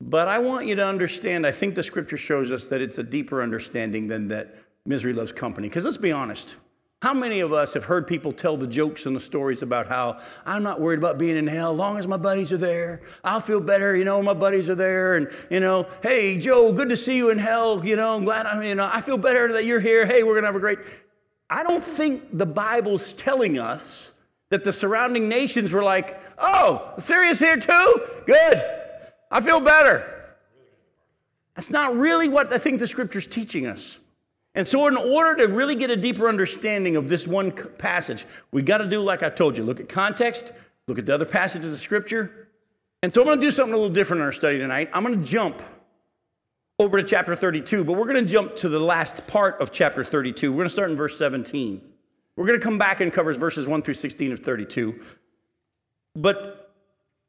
[0.00, 3.04] But I want you to understand, I think the scripture shows us that it's a
[3.04, 5.68] deeper understanding than that misery loves company.
[5.68, 6.56] Because let's be honest,
[7.02, 10.20] how many of us have heard people tell the jokes and the stories about how
[10.46, 13.02] I'm not worried about being in hell as long as my buddies are there?
[13.24, 15.16] I'll feel better, you know, my buddies are there.
[15.16, 17.84] And, you know, hey, Joe, good to see you in hell.
[17.84, 20.06] You know, I'm glad I'm, you know, I feel better that you're here.
[20.06, 20.78] Hey, we're going to have a great.
[21.50, 24.16] I don't think the Bible's telling us
[24.50, 28.00] that the surrounding nations were like, oh, Assyria's here too?
[28.26, 28.62] Good.
[29.28, 30.36] I feel better.
[31.56, 33.98] That's not really what I think the scripture's teaching us.
[34.54, 38.62] And so, in order to really get a deeper understanding of this one passage, we
[38.62, 40.52] got to do like I told you look at context,
[40.86, 42.48] look at the other passages of Scripture.
[43.02, 44.90] And so, I'm going to do something a little different in our study tonight.
[44.92, 45.62] I'm going to jump
[46.78, 50.04] over to chapter 32, but we're going to jump to the last part of chapter
[50.04, 50.52] 32.
[50.52, 51.80] We're going to start in verse 17.
[52.36, 55.00] We're going to come back and cover verses 1 through 16 of 32.
[56.14, 56.74] But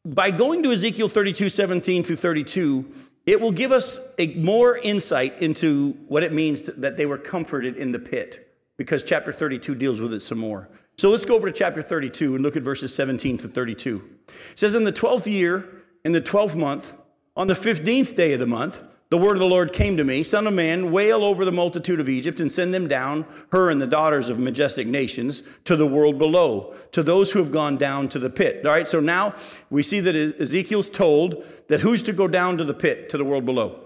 [0.06, 2.86] by going to Ezekiel 32, 17 through 32,
[3.26, 7.18] it will give us a more insight into what it means to, that they were
[7.18, 10.70] comforted in the pit, because chapter 32 deals with it some more.
[10.98, 14.10] So let's go over to chapter 32 and look at verses 17 to 32.
[14.28, 15.68] It says, In the 12th year,
[16.04, 16.94] in the 12th month,
[17.36, 18.82] on the 15th day of the month,
[19.14, 22.00] the word of the Lord came to me Son of man, wail over the multitude
[22.00, 25.86] of Egypt and send them down, her and the daughters of majestic nations, to the
[25.86, 28.66] world below, to those who have gone down to the pit.
[28.66, 29.36] All right, so now
[29.70, 33.24] we see that Ezekiel's told that who's to go down to the pit, to the
[33.24, 33.82] world below?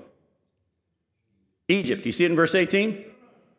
[1.68, 2.06] Egypt.
[2.06, 3.04] You see it in verse 18?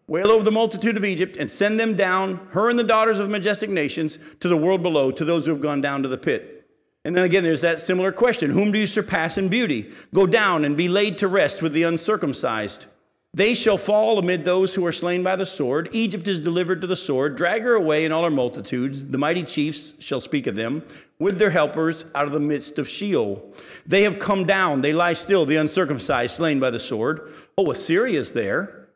[0.07, 3.29] Wail over the multitude of Egypt and send them down, her and the daughters of
[3.29, 6.58] majestic nations, to the world below, to those who have gone down to the pit.
[7.09, 9.91] And then again, there's that similar question Whom do you surpass in beauty?
[10.13, 12.85] Go down and be laid to rest with the uncircumcised.
[13.33, 15.89] They shall fall amid those who are slain by the sword.
[15.93, 17.35] Egypt is delivered to the sword.
[17.35, 19.07] Drag her away in all her multitudes.
[19.07, 20.83] The mighty chiefs shall speak of them
[21.19, 23.55] with their helpers out of the midst of Sheol.
[23.87, 24.83] They have come down.
[24.83, 27.33] They lie still, the uncircumcised, slain by the sword.
[27.57, 28.91] Oh, Assyria is there.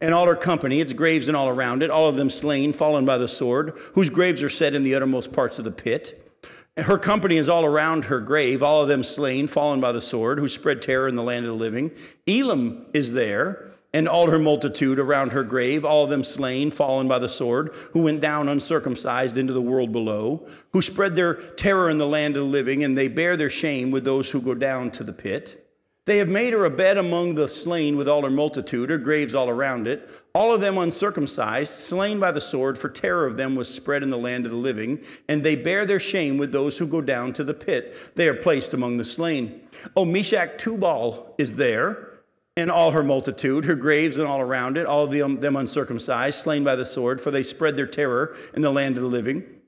[0.00, 3.04] And all her company, its graves and all around it, all of them slain, fallen
[3.04, 6.29] by the sword, whose graves are set in the uttermost parts of the pit.
[6.76, 10.38] Her company is all around her grave, all of them slain, fallen by the sword,
[10.38, 11.90] who spread terror in the land of the living.
[12.26, 17.08] Elam is there, and all her multitude around her grave, all of them slain, fallen
[17.08, 21.90] by the sword, who went down uncircumcised into the world below, who spread their terror
[21.90, 24.54] in the land of the living, and they bear their shame with those who go
[24.54, 25.69] down to the pit.
[26.06, 29.34] They have made her a bed among the slain with all her multitude, her graves
[29.34, 33.54] all around it, all of them uncircumcised, slain by the sword, for terror of them
[33.54, 36.78] was spread in the land of the living, and they bear their shame with those
[36.78, 37.94] who go down to the pit.
[38.16, 39.60] They are placed among the slain.
[39.94, 42.08] Oh, Meshech Tubal is there,
[42.56, 46.64] and all her multitude, her graves and all around it, all of them uncircumcised, slain
[46.64, 49.59] by the sword, for they spread their terror in the land of the living.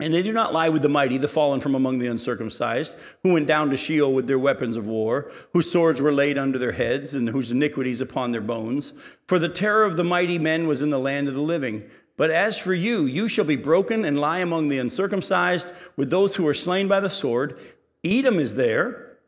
[0.00, 3.34] And they do not lie with the mighty, the fallen from among the uncircumcised, who
[3.34, 6.72] went down to Sheol with their weapons of war, whose swords were laid under their
[6.72, 8.94] heads, and whose iniquities upon their bones.
[9.28, 11.84] For the terror of the mighty men was in the land of the living.
[12.16, 16.36] But as for you, you shall be broken and lie among the uncircumcised with those
[16.36, 17.58] who are slain by the sword.
[18.02, 19.18] Edom is there,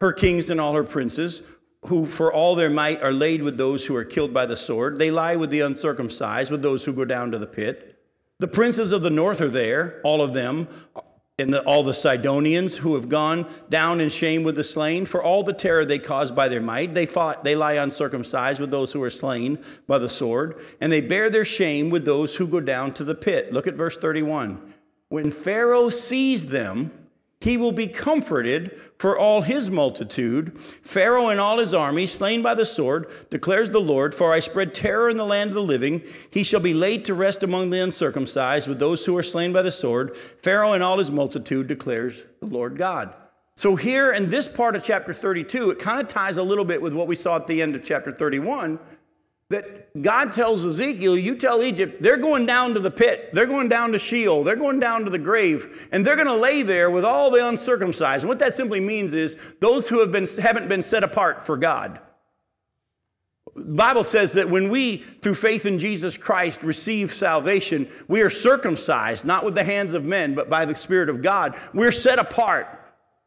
[0.00, 1.42] her kings and all her princes,
[1.86, 4.98] who for all their might are laid with those who are killed by the sword.
[4.98, 7.93] They lie with the uncircumcised, with those who go down to the pit.
[8.40, 10.68] The princes of the north are there, all of them,
[11.38, 15.06] and the, all the Sidonians who have gone down in shame with the slain.
[15.06, 18.70] For all the terror they caused by their might, they, fought, they lie uncircumcised with
[18.70, 22.46] those who are slain by the sword, and they bear their shame with those who
[22.46, 23.52] go down to the pit.
[23.52, 24.74] Look at verse 31.
[25.08, 26.92] When Pharaoh sees them,
[27.44, 30.58] he will be comforted for all his multitude.
[30.82, 34.72] Pharaoh and all his army, slain by the sword, declares the Lord, For I spread
[34.72, 36.02] terror in the land of the living.
[36.30, 39.60] He shall be laid to rest among the uncircumcised with those who are slain by
[39.60, 40.16] the sword.
[40.16, 43.12] Pharaoh and all his multitude declares the Lord God.
[43.56, 46.80] So, here in this part of chapter 32, it kind of ties a little bit
[46.80, 48.80] with what we saw at the end of chapter 31
[49.50, 53.68] that God tells Ezekiel, you tell Egypt, they're going down to the pit, they're going
[53.68, 56.90] down to Sheol, they're going down to the grave, and they're going to lay there
[56.90, 58.24] with all the uncircumcised.
[58.24, 61.56] And what that simply means is those who have been, haven't been set apart for
[61.56, 62.00] God.
[63.54, 68.30] The Bible says that when we, through faith in Jesus Christ, receive salvation, we are
[68.30, 71.54] circumcised, not with the hands of men, but by the Spirit of God.
[71.72, 72.66] We're set apart.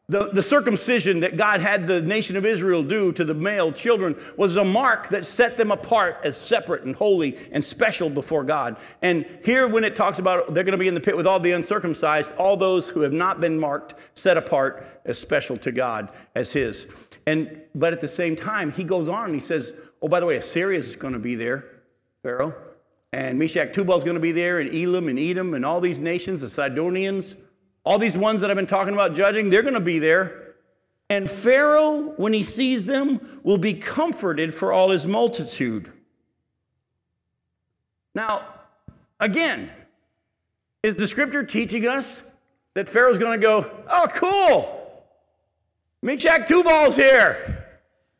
[0.09, 4.15] The, the circumcision that God had the nation of Israel do to the male children
[4.37, 8.77] was a mark that set them apart as separate and holy and special before God.
[9.01, 11.41] And here, when it talks about they're going to be in the pit with all
[11.41, 16.09] the uncircumcised, all those who have not been marked, set apart as special to God
[16.35, 16.87] as His.
[17.25, 20.25] And but at the same time, he goes on and he says, "Oh, by the
[20.25, 21.65] way, Assyria is going to be there,
[22.23, 22.55] Pharaoh,
[23.11, 25.99] and Meshech Tubal is going to be there, and Elam and Edom and all these
[25.99, 27.35] nations, the Sidonians."
[27.87, 30.55] All these ones that I've been talking about judging, they're going to be there.
[31.09, 35.89] And Pharaoh, when he sees them, will be comforted for all his multitude.
[38.13, 38.45] Now,
[39.21, 39.69] again,
[40.83, 42.23] is the scripture teaching us
[42.73, 45.05] that Pharaoh's going to go, oh, cool.
[46.01, 47.69] Meshech Tubal's here.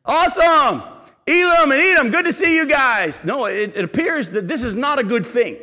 [0.02, 0.82] Awesome.
[1.26, 3.22] Elam and Edom, good to see you guys.
[3.22, 5.58] No, it, it appears that this is not a good thing.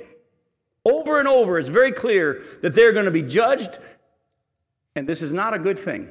[0.85, 3.79] Over and over, it's very clear that they're going to be judged
[4.95, 6.09] and this is not a good thing.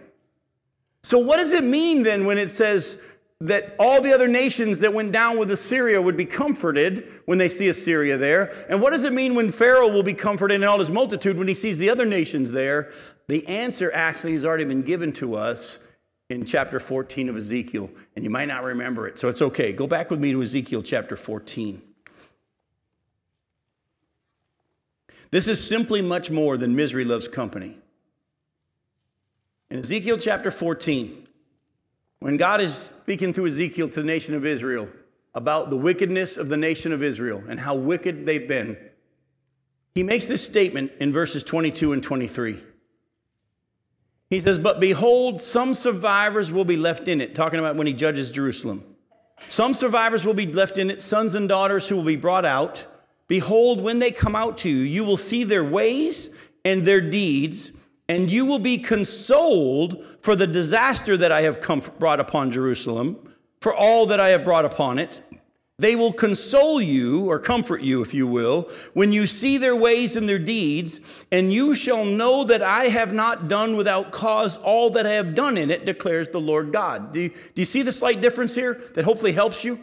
[1.03, 3.03] So, what does it mean then when it says
[3.41, 7.49] that all the other nations that went down with Assyria would be comforted when they
[7.49, 8.55] see Assyria there?
[8.71, 11.49] And what does it mean when Pharaoh will be comforted in all his multitude when
[11.49, 12.91] he sees the other nations there?
[13.29, 15.81] The answer actually has already been given to us
[16.31, 19.73] in chapter 14 of Ezekiel, and you might not remember it, so it's okay.
[19.73, 21.83] Go back with me to Ezekiel chapter 14.
[25.31, 27.77] This is simply much more than misery loves company.
[29.75, 31.27] In Ezekiel chapter 14,
[32.21, 34.89] when God is speaking through Ezekiel to the nation of Israel
[35.35, 38.79] about the wickedness of the nation of Israel and how wicked they've been,
[39.93, 42.63] he makes this statement in verses 22 and 23.
[44.31, 47.95] He says, But behold, some survivors will be left in it, talking about when he
[47.95, 48.85] judges Jerusalem.
[49.49, 52.87] Some survivors will be left in it, sons and daughters who will be brought out.
[53.27, 56.33] Behold, when they come out to you, you will see their ways
[56.65, 57.73] and their deeds
[58.09, 63.17] and you will be consoled for the disaster that I have come, brought upon Jerusalem,
[63.61, 65.23] for all that I have brought upon it.
[65.79, 70.15] They will console you, or comfort you, if you will, when you see their ways
[70.15, 71.01] and their deeds,
[71.33, 75.35] and you shall know that I have not done without cause all that I have
[75.35, 77.13] done in it, declares the Lord God.
[77.13, 79.75] Do you, do you see the slight difference here that hopefully helps you?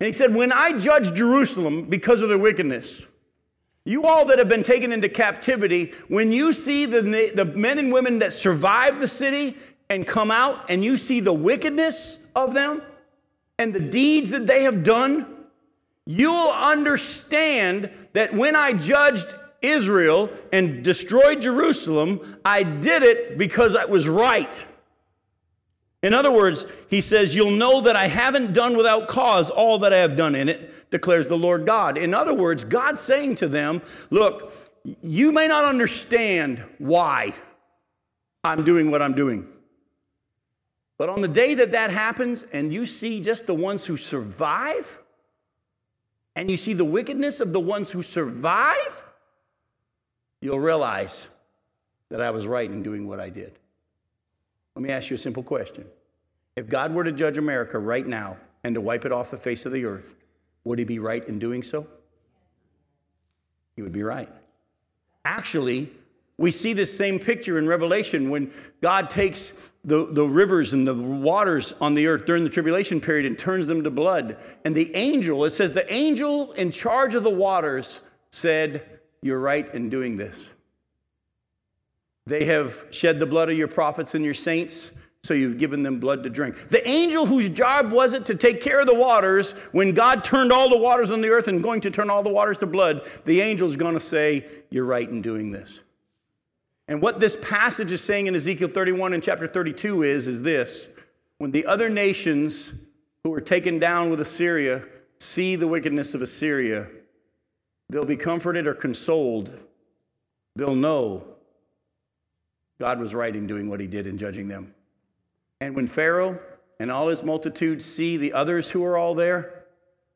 [0.00, 3.06] And he said, When I judge Jerusalem because of their wickedness,
[3.84, 7.92] you all that have been taken into captivity, when you see the, the men and
[7.92, 9.56] women that survive the city
[9.88, 12.82] and come out and you see the wickedness of them
[13.58, 15.26] and the deeds that they have done,
[16.06, 23.84] you'll understand that when I judged Israel and destroyed Jerusalem, I did it because I
[23.86, 24.66] was right.
[26.02, 29.92] In other words, he says, You'll know that I haven't done without cause all that
[29.92, 31.98] I have done in it, declares the Lord God.
[31.98, 34.52] In other words, God's saying to them, Look,
[35.02, 37.34] you may not understand why
[38.42, 39.46] I'm doing what I'm doing.
[40.96, 44.98] But on the day that that happens, and you see just the ones who survive,
[46.34, 49.04] and you see the wickedness of the ones who survive,
[50.40, 51.28] you'll realize
[52.08, 53.59] that I was right in doing what I did.
[54.80, 55.84] Let me ask you a simple question.
[56.56, 59.66] If God were to judge America right now and to wipe it off the face
[59.66, 60.14] of the earth,
[60.64, 61.86] would he be right in doing so?
[63.76, 64.30] He would be right.
[65.22, 65.90] Actually,
[66.38, 68.50] we see this same picture in Revelation when
[68.80, 69.52] God takes
[69.84, 73.66] the, the rivers and the waters on the earth during the tribulation period and turns
[73.66, 74.38] them to blood.
[74.64, 78.00] And the angel, it says, the angel in charge of the waters
[78.30, 80.54] said, You're right in doing this.
[82.30, 84.92] They have shed the blood of your prophets and your saints,
[85.24, 86.68] so you've given them blood to drink.
[86.68, 90.52] The angel whose job was it to take care of the waters, when God turned
[90.52, 93.02] all the waters on the earth and going to turn all the waters to blood,
[93.24, 95.82] the angel's going to say, You're right in doing this.
[96.86, 100.88] And what this passage is saying in Ezekiel 31 and chapter 32 is, is this
[101.38, 102.72] when the other nations
[103.24, 104.84] who were taken down with Assyria
[105.18, 106.86] see the wickedness of Assyria,
[107.88, 109.50] they'll be comforted or consoled.
[110.54, 111.29] They'll know
[112.80, 114.74] God was right in doing what he did in judging them.
[115.60, 116.40] And when Pharaoh
[116.80, 119.66] and all his multitude see the others who are all there,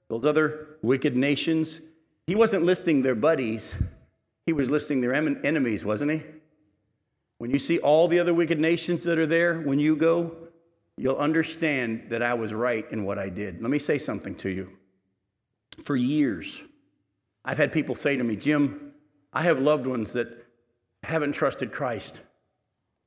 [0.09, 1.83] those other wicked nations,
[2.27, 3.81] he wasn't listing their buddies,
[4.47, 6.23] he was listing their enemies, wasn't he?
[7.37, 10.35] When you see all the other wicked nations that are there, when you go,
[10.97, 13.61] you'll understand that I was right in what I did.
[13.61, 14.73] Let me say something to you.
[15.83, 16.63] For years,
[17.45, 18.95] I've had people say to me, Jim,
[19.35, 20.47] I have loved ones that
[21.03, 22.23] haven't trusted Christ.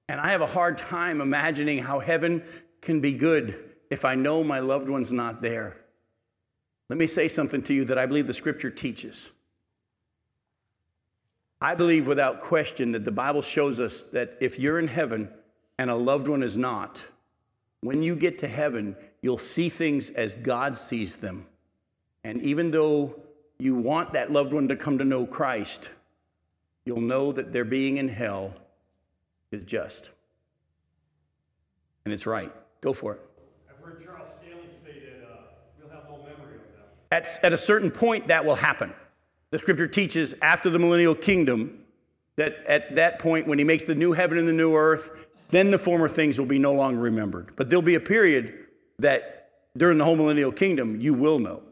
[0.09, 2.43] And I have a hard time imagining how heaven
[2.81, 5.77] can be good if I know my loved one's not there.
[6.89, 9.31] Let me say something to you that I believe the scripture teaches.
[11.59, 15.29] I believe without question that the Bible shows us that if you're in heaven
[15.77, 17.03] and a loved one is not,
[17.81, 21.47] when you get to heaven, you'll see things as God sees them.
[22.23, 23.19] And even though
[23.57, 25.89] you want that loved one to come to know Christ,
[26.85, 28.53] you'll know that they're being in hell
[29.51, 30.11] is just.
[32.05, 32.51] And it's right.
[32.81, 33.21] Go for it.
[33.69, 35.37] I've heard Charles Stanley say that uh,
[35.79, 36.85] we'll have no memory of them.
[37.11, 38.93] At, at a certain point, that will happen.
[39.51, 41.83] The scripture teaches after the millennial kingdom
[42.35, 45.71] that at that point, when he makes the new heaven and the new earth, then
[45.71, 47.55] the former things will be no longer remembered.
[47.55, 48.53] But there'll be a period
[48.99, 51.63] that during the whole millennial kingdom, you will know.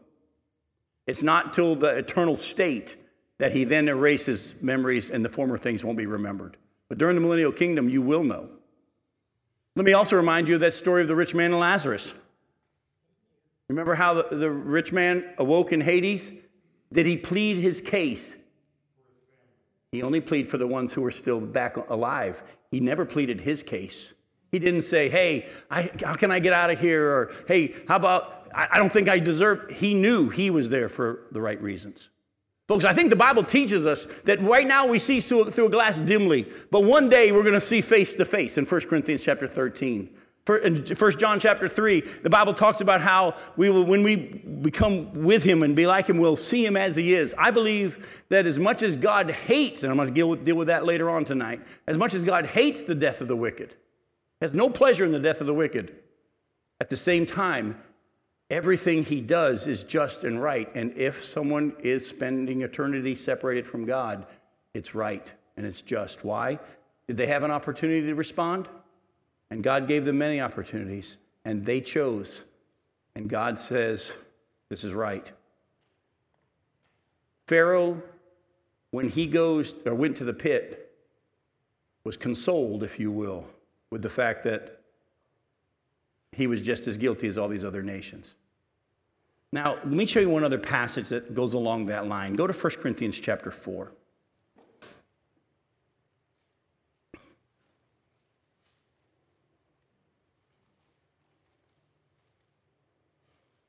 [1.06, 2.96] It's not till the eternal state
[3.38, 6.56] that he then erases memories and the former things won't be remembered.
[6.88, 8.48] But during the millennial kingdom, you will know.
[9.74, 12.14] Let me also remind you of that story of the rich man and Lazarus.
[13.68, 16.32] Remember how the, the rich man awoke in Hades?
[16.92, 18.36] Did he plead his case?
[19.92, 22.42] He only pleaded for the ones who were still back alive.
[22.70, 24.14] He never pleaded his case.
[24.52, 27.04] He didn't say, hey, I, how can I get out of here?
[27.04, 29.70] Or, hey, how about, I, I don't think I deserve.
[29.70, 32.08] He knew he was there for the right reasons.
[32.68, 36.00] Folks, I think the Bible teaches us that right now we see through, a glass
[36.00, 39.46] dimly, but one day we're going to see face to face in 1 Corinthians chapter
[39.46, 40.10] 13.
[40.64, 45.24] In 1 John chapter 3, the Bible talks about how we will, when we become
[45.24, 47.34] with him and be like him, we'll see him as he is.
[47.36, 50.56] I believe that as much as God hates, and I'm going to deal with, deal
[50.56, 53.74] with that later on tonight, as much as God hates the death of the wicked,
[54.40, 55.96] has no pleasure in the death of the wicked,
[56.80, 57.80] at the same time,
[58.50, 60.68] everything he does is just and right.
[60.74, 64.26] And if someone is spending eternity separated from God,
[64.74, 66.24] it's right and it's just.
[66.24, 66.58] Why?
[67.06, 68.68] Did they have an opportunity to respond?
[69.50, 72.44] And God gave them many opportunities, and they chose.
[73.14, 74.16] And God says,
[74.68, 75.30] This is right.
[77.46, 78.02] Pharaoh,
[78.90, 80.92] when he goes or went to the pit,
[82.02, 83.46] was consoled, if you will,
[83.90, 84.75] with the fact that
[86.36, 88.34] he was just as guilty as all these other nations.
[89.52, 92.34] Now, let me show you one other passage that goes along that line.
[92.34, 93.90] Go to 1 Corinthians chapter 4.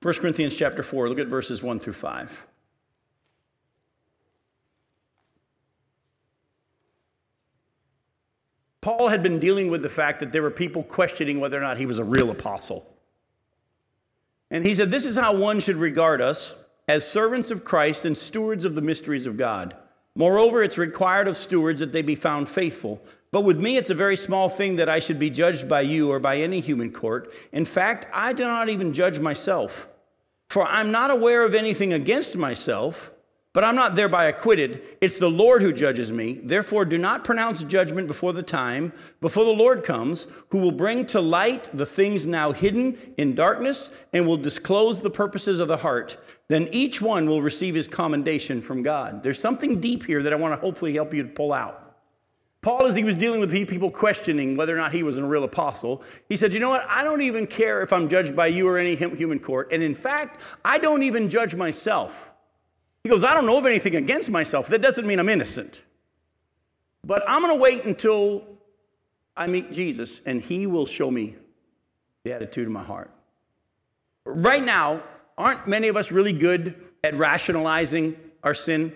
[0.02, 2.48] 1 Corinthians chapter 4, look at verses 1 through 5.
[8.88, 11.78] Paul had been dealing with the fact that there were people questioning whether or not
[11.78, 12.88] he was a real apostle.
[14.50, 16.56] And he said, This is how one should regard us
[16.88, 19.76] as servants of Christ and stewards of the mysteries of God.
[20.16, 23.02] Moreover, it's required of stewards that they be found faithful.
[23.30, 26.10] But with me, it's a very small thing that I should be judged by you
[26.10, 27.34] or by any human court.
[27.52, 29.90] In fact, I do not even judge myself,
[30.48, 33.12] for I'm not aware of anything against myself
[33.58, 34.84] but I'm not thereby acquitted.
[35.02, 36.34] It's the Lord who judges me.
[36.44, 41.08] Therefore, do not pronounce judgment before the time, before the Lord comes, who will bring
[41.08, 45.78] to light the things now hidden in darkness and will disclose the purposes of the
[45.78, 46.18] heart.
[46.50, 49.24] Then each one will receive his commendation from God.
[49.24, 51.96] There's something deep here that I want to hopefully help you to pull out.
[52.62, 55.46] Paul, as he was dealing with people questioning whether or not he was a real
[55.46, 56.86] apostle, he said, You know what?
[56.88, 59.74] I don't even care if I'm judged by you or any human court.
[59.74, 62.30] And in fact, I don't even judge myself.
[63.08, 64.68] He goes, I don't know of anything against myself.
[64.68, 65.82] That doesn't mean I'm innocent.
[67.06, 68.44] But I'm going to wait until
[69.34, 71.38] I meet Jesus and he will show me
[72.26, 73.10] the attitude of my heart.
[74.26, 75.04] Right now,
[75.38, 78.92] aren't many of us really good at rationalizing our sin?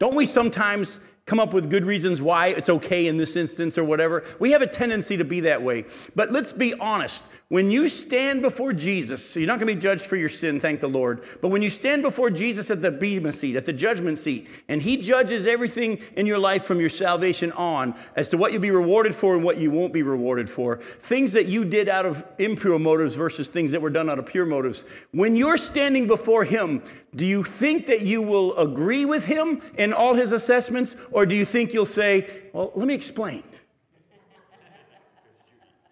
[0.00, 3.84] Don't we sometimes come up with good reasons why it's okay in this instance or
[3.84, 4.24] whatever?
[4.40, 5.84] We have a tendency to be that way.
[6.16, 7.28] But let's be honest.
[7.52, 10.58] When you stand before Jesus, so you're not going to be judged for your sin,
[10.58, 11.22] thank the Lord.
[11.42, 14.80] But when you stand before Jesus at the Bema seat, at the judgment seat, and
[14.80, 18.70] He judges everything in your life from your salvation on as to what you'll be
[18.70, 22.24] rewarded for and what you won't be rewarded for, things that you did out of
[22.38, 24.86] impure motives versus things that were done out of pure motives.
[25.10, 26.82] When you're standing before Him,
[27.14, 31.34] do you think that you will agree with Him in all His assessments, or do
[31.34, 33.42] you think you'll say, Well, let me explain?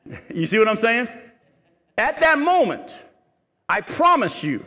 [0.34, 1.10] you see what I'm saying?
[1.98, 3.02] At that moment,
[3.68, 4.64] I promise you,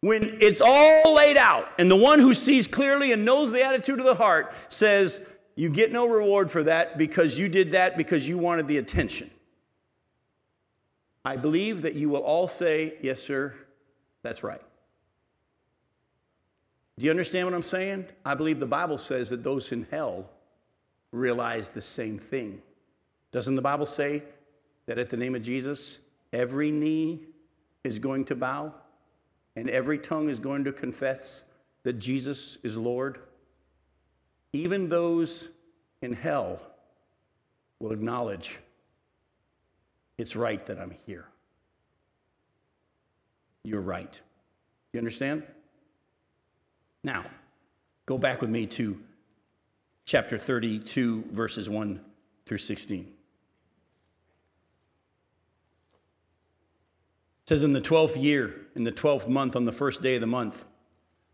[0.00, 3.98] when it's all laid out, and the one who sees clearly and knows the attitude
[3.98, 5.26] of the heart says,
[5.56, 9.30] You get no reward for that because you did that because you wanted the attention.
[11.24, 13.54] I believe that you will all say, Yes, sir,
[14.22, 14.62] that's right.
[16.98, 18.06] Do you understand what I'm saying?
[18.26, 20.28] I believe the Bible says that those in hell
[21.12, 22.60] realize the same thing.
[23.32, 24.22] Doesn't the Bible say
[24.86, 25.98] that at the name of Jesus,
[26.32, 27.20] Every knee
[27.84, 28.74] is going to bow,
[29.56, 31.44] and every tongue is going to confess
[31.82, 33.20] that Jesus is Lord.
[34.52, 35.50] Even those
[36.02, 36.60] in hell
[37.78, 38.58] will acknowledge
[40.18, 41.26] it's right that I'm here.
[43.64, 44.20] You're right.
[44.92, 45.42] You understand?
[47.02, 47.24] Now,
[48.06, 49.00] go back with me to
[50.04, 52.00] chapter 32, verses 1
[52.44, 53.10] through 16.
[57.50, 60.26] Says, In the 12th year, in the 12th month, on the first day of the
[60.28, 60.64] month,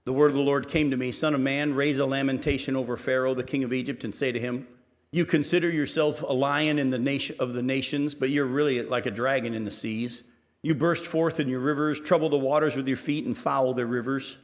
[0.07, 2.97] the word of the Lord came to me Son of man, raise a lamentation over
[2.97, 4.67] Pharaoh, the king of Egypt, and say to him,
[5.13, 9.05] You consider yourself a lion in the nation of the nations, but you're really like
[9.05, 10.25] a dragon in the seas.
[10.63, 13.85] You burst forth in your rivers, trouble the waters with your feet, and foul their
[13.85, 14.39] rivers.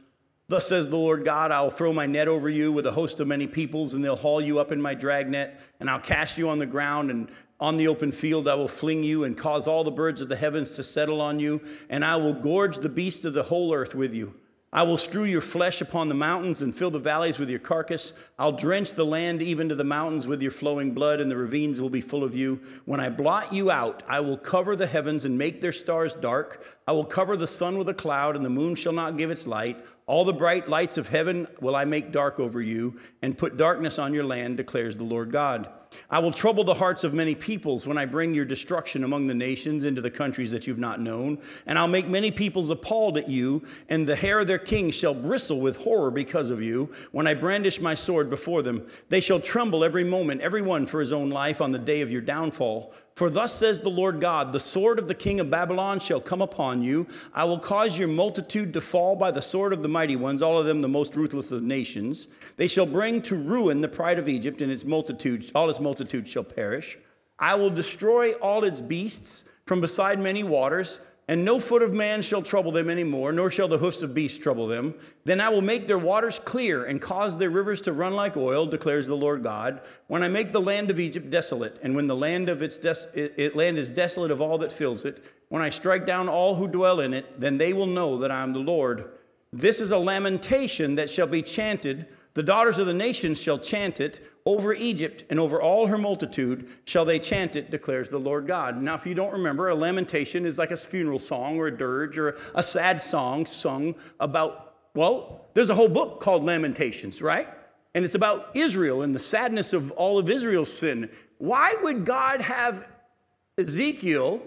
[0.53, 3.27] Thus says the Lord God, I'll throw my net over you with a host of
[3.27, 6.59] many peoples, and they'll haul you up in my dragnet, and I'll cast you on
[6.59, 7.27] the ground, and
[7.59, 10.35] on the open field I will fling you and cause all the birds of the
[10.35, 13.95] heavens to settle on you, and I will gorge the beasts of the whole earth
[13.95, 14.35] with you.
[14.75, 18.11] I will strew your flesh upon the mountains and fill the valleys with your carcass.
[18.39, 21.79] I'll drench the land even to the mountains with your flowing blood, and the ravines
[21.79, 22.59] will be full of you.
[22.85, 26.65] When I blot you out, I will cover the heavens and make their stars dark.
[26.87, 29.45] I will cover the sun with a cloud, and the moon shall not give its
[29.45, 29.77] light.
[30.07, 33.99] All the bright lights of heaven will I make dark over you, and put darkness
[33.99, 35.69] on your land, declares the Lord God.
[36.09, 39.33] I will trouble the hearts of many peoples when I bring your destruction among the
[39.33, 41.39] nations into the countries that you've not known.
[41.65, 45.13] And I'll make many peoples appalled at you, and the hair of their kings shall
[45.13, 46.91] bristle with horror because of you.
[47.11, 50.99] When I brandish my sword before them, they shall tremble every moment, every one for
[50.99, 52.93] his own life on the day of your downfall.
[53.15, 56.41] For thus says the Lord God The sword of the king of Babylon shall come
[56.41, 57.07] upon you.
[57.33, 60.57] I will cause your multitude to fall by the sword of the mighty ones, all
[60.57, 62.27] of them the most ruthless of nations.
[62.57, 66.27] They shall bring to ruin the pride of Egypt, and its multitude, all its multitude
[66.27, 66.97] shall perish.
[67.37, 72.21] I will destroy all its beasts from beside many waters and no foot of man
[72.21, 74.93] shall trouble them any more, nor shall the hoofs of beasts trouble them.
[75.23, 78.65] Then I will make their waters clear and cause their rivers to run like oil,
[78.65, 79.81] declares the Lord God.
[80.07, 83.07] When I make the land of Egypt desolate, and when the land of its des-
[83.13, 86.67] it, land is desolate of all that fills it, when I strike down all who
[86.67, 89.09] dwell in it, then they will know that I am the Lord.
[89.53, 93.99] This is a lamentation that shall be chanted the daughters of the nations shall chant
[93.99, 98.47] it over Egypt and over all her multitude shall they chant it, declares the Lord
[98.47, 98.81] God.
[98.81, 102.17] Now, if you don't remember, a lamentation is like a funeral song or a dirge
[102.17, 107.47] or a sad song sung about, well, there's a whole book called Lamentations, right?
[107.93, 111.11] And it's about Israel and the sadness of all of Israel's sin.
[111.37, 112.87] Why would God have
[113.59, 114.41] Ezekiel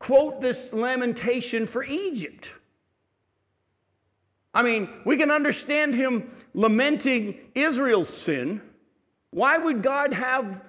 [0.00, 2.52] quote this lamentation for Egypt?
[4.54, 8.62] I mean, we can understand him lamenting Israel's sin.
[9.30, 10.62] Why would God have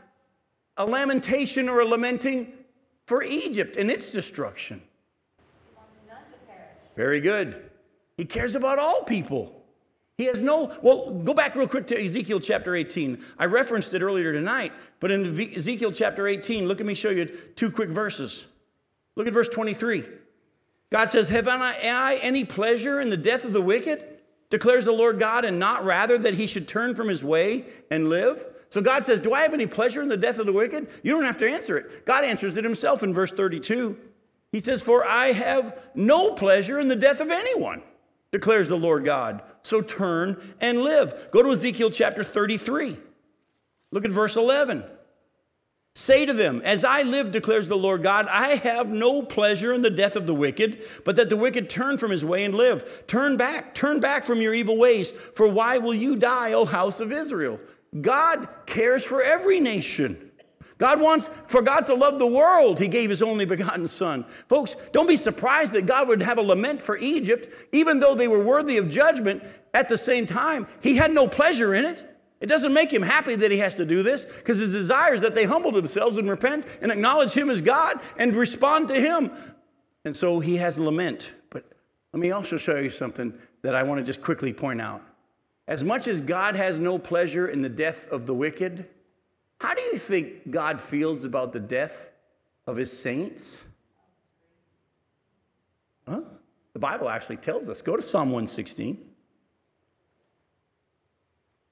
[0.75, 2.51] a lamentation or a lamenting
[3.05, 4.81] for Egypt and its destruction?
[6.95, 7.69] Very good.
[8.17, 9.61] He cares about all people.
[10.17, 13.21] He has no, well, go back real quick to Ezekiel chapter 18.
[13.37, 14.71] I referenced it earlier tonight,
[15.01, 18.47] but in Ezekiel chapter 18, look at me show you two quick verses.
[19.15, 20.05] Look at verse 23.
[20.91, 24.03] God says, Have I any pleasure in the death of the wicked?
[24.49, 28.09] Declares the Lord God, and not rather that he should turn from his way and
[28.09, 28.45] live?
[28.69, 30.87] So God says, Do I have any pleasure in the death of the wicked?
[31.03, 32.05] You don't have to answer it.
[32.05, 33.97] God answers it himself in verse 32.
[34.51, 37.81] He says, For I have no pleasure in the death of anyone
[38.35, 39.41] declares the Lord God.
[39.61, 41.29] So turn and live.
[41.31, 42.97] Go to Ezekiel chapter 33.
[43.91, 44.83] Look at verse 11.
[45.97, 49.81] Say to them, As I live, declares the Lord God, I have no pleasure in
[49.81, 53.07] the death of the wicked, but that the wicked turn from his way and live.
[53.07, 56.99] Turn back, turn back from your evil ways, for why will you die, O house
[56.99, 57.61] of Israel?
[58.01, 60.31] God cares for every nation.
[60.77, 64.25] God wants, for God to love the world, He gave His only begotten Son.
[64.49, 68.27] Folks, don't be surprised that God would have a lament for Egypt, even though they
[68.27, 69.43] were worthy of judgment.
[69.73, 72.14] At the same time, He had no pleasure in it.
[72.45, 75.21] It doesn't make Him happy that He has to do this, because His desire is
[75.21, 79.31] that they humble themselves and repent and acknowledge Him as God and respond to Him.
[80.05, 81.33] And so He has lament.
[81.49, 81.65] But
[82.13, 83.33] let me also show you something
[83.63, 85.01] that I want to just quickly point out.
[85.67, 88.87] As much as God has no pleasure in the death of the wicked,
[89.59, 92.11] how do you think God feels about the death
[92.67, 93.65] of his saints?
[96.07, 96.21] Huh?
[96.73, 97.81] The Bible actually tells us.
[97.81, 99.04] Go to Psalm 116.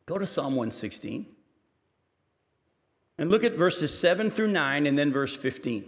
[0.06, 1.26] Go to Psalm 116
[3.18, 5.86] and look at verses 7 through 9 and then verse 15.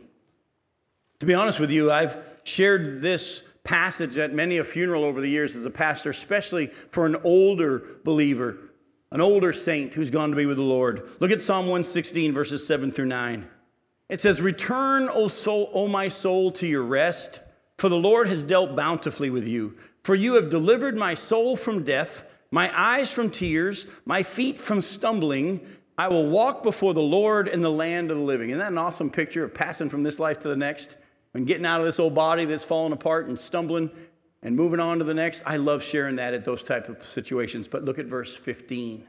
[1.20, 5.30] To be honest with you, I've shared this passage at many a funeral over the
[5.30, 8.58] years as a pastor, especially for an older believer
[9.16, 11.08] an older saint who's gone to be with the Lord.
[11.22, 13.48] Look at Psalm 116, verses 7 through 9.
[14.10, 17.40] It says, Return, O soul, O my soul, to your rest,
[17.78, 19.78] for the Lord has dealt bountifully with you.
[20.04, 24.82] For you have delivered my soul from death, my eyes from tears, my feet from
[24.82, 25.60] stumbling.
[25.98, 28.50] I will walk before the Lord in the land of the living.
[28.50, 30.96] Isn't that an awesome picture of passing from this life to the next
[31.34, 33.92] and getting out of this old body that's falling apart and stumbling
[34.42, 37.68] and moving on to the next, I love sharing that at those type of situations.
[37.68, 39.06] But look at verse 15.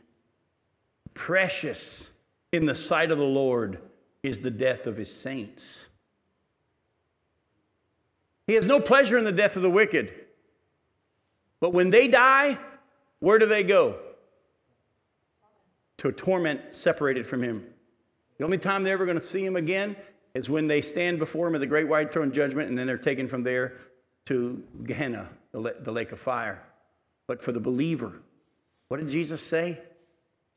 [1.14, 2.10] Precious
[2.50, 3.78] in the sight of the Lord
[4.24, 5.86] is the death of his saints.
[8.48, 10.12] He has no pleasure in the death of the wicked.
[11.60, 12.58] But when they die,
[13.20, 13.98] where do they go?
[15.98, 17.66] To torment separated from him.
[18.38, 19.96] The only time they're ever going to see him again
[20.34, 22.98] is when they stand before him at the great white throne judgment, and then they're
[22.98, 23.74] taken from there
[24.26, 26.62] to Gehenna, the lake of fire.
[27.26, 28.12] But for the believer,
[28.88, 29.80] what did Jesus say?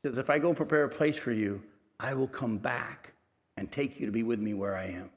[0.02, 1.62] He says, If I go and prepare a place for you,
[1.98, 3.14] I will come back
[3.56, 5.10] and take you to be with me where I am.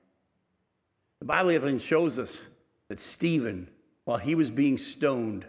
[1.20, 2.50] The Bible even shows us
[2.90, 3.70] that Stephen,
[4.06, 5.46] while he was being stoned,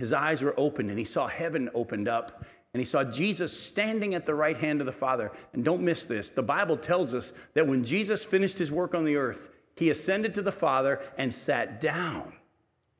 [0.00, 2.42] his eyes were opened and he saw heaven opened up
[2.72, 5.30] and he saw Jesus standing at the right hand of the Father.
[5.52, 9.04] And don't miss this the Bible tells us that when Jesus finished his work on
[9.04, 12.32] the earth, he ascended to the Father and sat down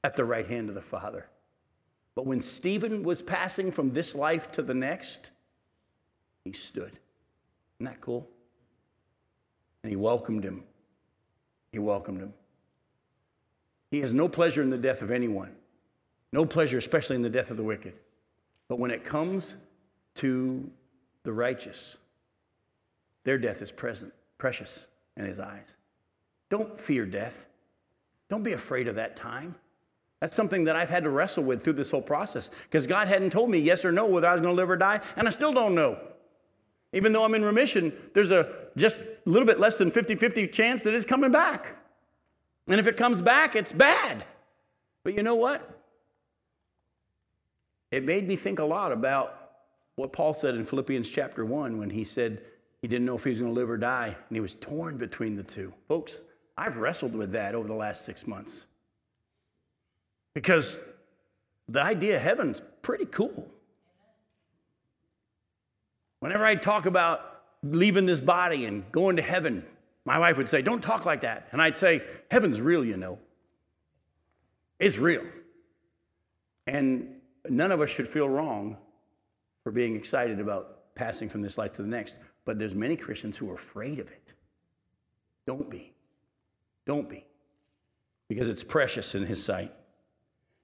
[0.05, 1.27] at the right hand of the Father.
[2.15, 5.31] But when Stephen was passing from this life to the next,
[6.45, 6.99] he stood.
[7.79, 8.29] Isn't that cool?
[9.83, 10.65] And he welcomed him.
[11.73, 12.35] He welcomed him.
[13.91, 15.57] He has no pleasure in the death of anyone,
[16.33, 17.95] no pleasure, especially in the death of the wicked.
[18.69, 19.57] But when it comes
[20.17, 20.71] to
[21.25, 21.97] the righteous,
[23.25, 25.77] their death is present, precious in his eyes.
[26.49, 27.47] Don't fear death.
[28.29, 29.55] Don't be afraid of that time.
[30.21, 33.31] That's something that I've had to wrestle with through this whole process because God hadn't
[33.31, 35.31] told me yes or no whether I was going to live or die, and I
[35.31, 35.99] still don't know.
[36.93, 40.49] Even though I'm in remission, there's a just a little bit less than 50 50
[40.49, 41.77] chance that it's coming back.
[42.69, 44.25] And if it comes back, it's bad.
[45.05, 45.80] But you know what?
[47.91, 49.37] It made me think a lot about
[49.97, 52.43] what Paul said in Philippians chapter 1 when he said
[52.83, 54.97] he didn't know if he was going to live or die, and he was torn
[54.97, 55.73] between the two.
[55.89, 56.25] Folks,
[56.57, 58.67] I've wrestled with that over the last six months.
[60.35, 60.85] Because
[61.69, 63.49] the idea of heaven's pretty cool.
[66.21, 69.65] Whenever I talk about leaving this body and going to heaven,
[70.05, 71.49] my wife would say, Don't talk like that.
[71.53, 73.19] And I'd say, Heaven's real, you know.
[74.79, 75.25] It's real.
[76.67, 78.77] And none of us should feel wrong
[79.63, 82.19] for being excited about passing from this life to the next.
[82.45, 84.35] But there's many Christians who are afraid of it.
[85.47, 85.93] Don't be.
[86.87, 87.27] Don't be.
[88.29, 89.73] Because it's precious in his sight.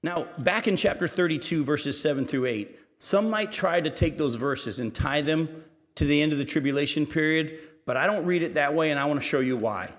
[0.02, 4.36] Now, back in chapter 32, verses 7 through 8, some might try to take those
[4.36, 5.64] verses and tie them
[5.96, 9.00] to the end of the tribulation period, but I don't read it that way, and
[9.00, 9.90] I want to show you why.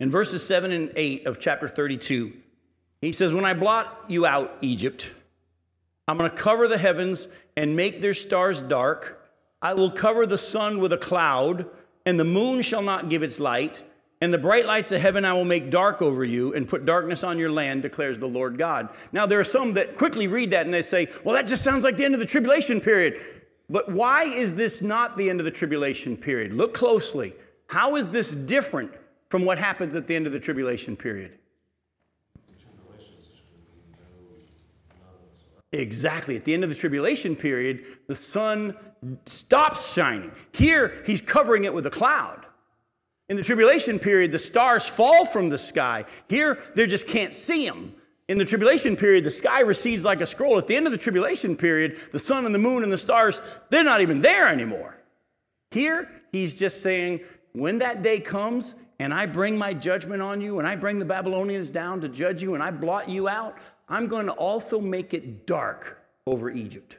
[0.00, 2.32] In verses 7 and 8 of chapter 32,
[3.00, 5.10] he says, When I blot you out, Egypt,
[6.06, 9.30] I'm going to cover the heavens and make their stars dark.
[9.60, 11.66] I will cover the sun with a cloud,
[12.06, 13.84] and the moon shall not give its light.
[14.20, 17.22] And the bright lights of heaven I will make dark over you and put darkness
[17.22, 18.88] on your land, declares the Lord God.
[19.12, 21.84] Now, there are some that quickly read that and they say, well, that just sounds
[21.84, 23.20] like the end of the tribulation period.
[23.70, 26.52] But why is this not the end of the tribulation period?
[26.52, 27.34] Look closely.
[27.68, 28.92] How is this different
[29.28, 31.37] from what happens at the end of the tribulation period?
[35.72, 36.36] Exactly.
[36.36, 38.74] At the end of the tribulation period, the sun
[39.26, 40.32] stops shining.
[40.52, 42.46] Here, he's covering it with a cloud.
[43.28, 46.06] In the tribulation period, the stars fall from the sky.
[46.28, 47.94] Here, they just can't see them.
[48.28, 50.58] In the tribulation period, the sky recedes like a scroll.
[50.58, 53.42] At the end of the tribulation period, the sun and the moon and the stars,
[53.68, 54.96] they're not even there anymore.
[55.70, 57.20] Here, he's just saying,
[57.52, 61.04] when that day comes and I bring my judgment on you and I bring the
[61.04, 63.58] Babylonians down to judge you and I blot you out,
[63.88, 66.98] I'm going to also make it dark over Egypt.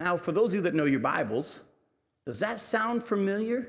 [0.00, 1.62] Now, for those of you that know your Bibles,
[2.26, 3.68] does that sound familiar?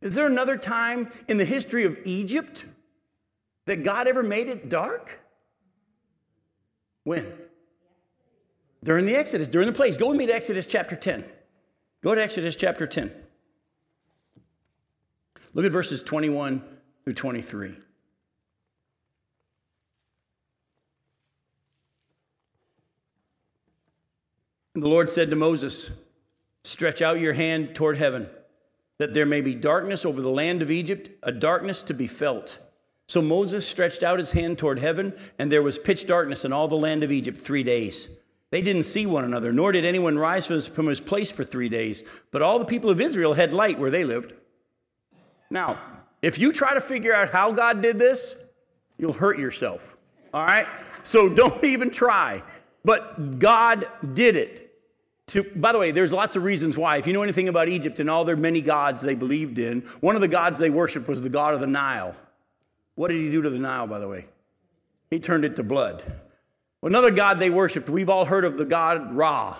[0.00, 2.64] Is there another time in the history of Egypt
[3.66, 5.20] that God ever made it dark?
[7.04, 7.32] When?
[8.82, 9.96] During the Exodus, during the plagues.
[9.96, 11.24] Go with me to Exodus chapter 10.
[12.02, 13.12] Go to Exodus chapter 10.
[15.52, 16.62] Look at verses 21
[17.04, 17.74] through 23.
[24.74, 25.90] And the Lord said to Moses,
[26.62, 28.28] Stretch out your hand toward heaven
[28.98, 32.58] that there may be darkness over the land of Egypt, a darkness to be felt.
[33.08, 36.68] So Moses stretched out his hand toward heaven, and there was pitch darkness in all
[36.68, 38.10] the land of Egypt three days.
[38.50, 42.04] They didn't see one another, nor did anyone rise from his place for three days.
[42.30, 44.34] But all the people of Israel had light where they lived.
[45.48, 45.78] Now,
[46.20, 48.36] if you try to figure out how God did this,
[48.98, 49.96] you'll hurt yourself.
[50.34, 50.66] All right?
[51.04, 52.42] So don't even try.
[52.84, 54.66] But God did it.
[55.28, 56.96] To, by the way, there's lots of reasons why.
[56.96, 60.16] If you know anything about Egypt and all their many gods they believed in, one
[60.16, 62.16] of the gods they worshiped was the god of the Nile.
[62.96, 64.26] What did he do to the Nile, by the way?
[65.10, 66.02] He turned it to blood.
[66.82, 69.56] Another god they worshiped, we've all heard of the god Ra,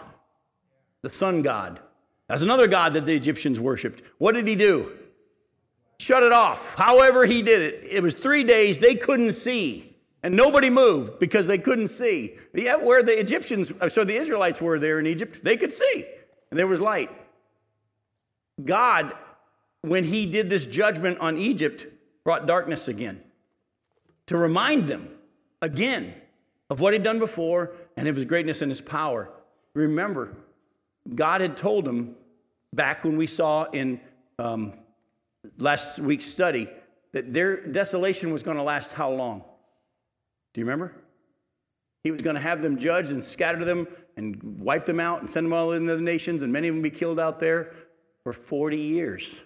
[1.03, 1.81] the sun god.
[2.27, 4.03] That's another god that the Egyptians worshiped.
[4.19, 4.93] What did he do?
[5.99, 6.75] Shut it off.
[6.77, 7.89] However, he did it.
[7.91, 9.90] It was three days, they couldn't see.
[10.23, 12.37] And nobody moved because they couldn't see.
[12.55, 16.05] Yet where the Egyptians, uh, so the Israelites were there in Egypt, they could see.
[16.51, 17.11] And there was light.
[18.63, 19.15] God,
[19.83, 21.87] when he did this judgment on Egypt,
[22.25, 23.23] brought darkness again
[24.27, 25.09] to remind them
[25.63, 26.15] again
[26.69, 29.31] of what he'd done before and of his greatness and his power.
[29.75, 30.37] Remember,
[31.15, 32.15] God had told them
[32.73, 34.01] back when we saw in
[34.39, 34.75] um,
[35.59, 36.69] last week's study
[37.13, 39.45] that their desolation was going to last how long?
[40.53, 40.95] Do you remember?
[42.03, 43.87] He was going to have them judged and scatter them
[44.17, 46.83] and wipe them out and send them all into the nations, and many of them
[46.83, 47.73] be killed out there
[48.23, 49.41] for 40 years.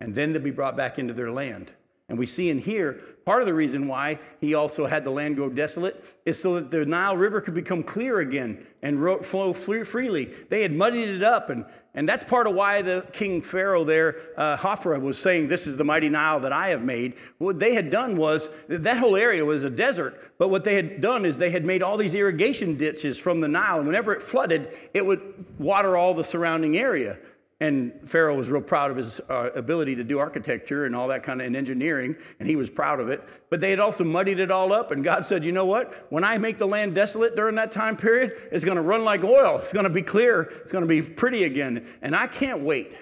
[0.00, 1.72] And then they'll be brought back into their land.
[2.08, 5.36] And we see in here, part of the reason why he also had the land
[5.36, 10.26] go desolate is so that the Nile River could become clear again and flow freely.
[10.48, 14.18] They had muddied it up, and, and that's part of why the king Pharaoh there,
[14.36, 17.14] uh, Hophra, was saying, This is the mighty Nile that I have made.
[17.38, 21.00] What they had done was, that whole area was a desert, but what they had
[21.00, 24.22] done is they had made all these irrigation ditches from the Nile, and whenever it
[24.22, 27.18] flooded, it would water all the surrounding area.
[27.58, 31.22] And Pharaoh was real proud of his uh, ability to do architecture and all that
[31.22, 33.22] kind of and engineering, and he was proud of it.
[33.48, 36.06] But they had also muddied it all up, and God said, You know what?
[36.10, 39.24] When I make the land desolate during that time period, it's going to run like
[39.24, 39.56] oil.
[39.58, 40.42] It's going to be clear.
[40.42, 41.86] It's going to be pretty again.
[42.02, 42.92] And I can't wait.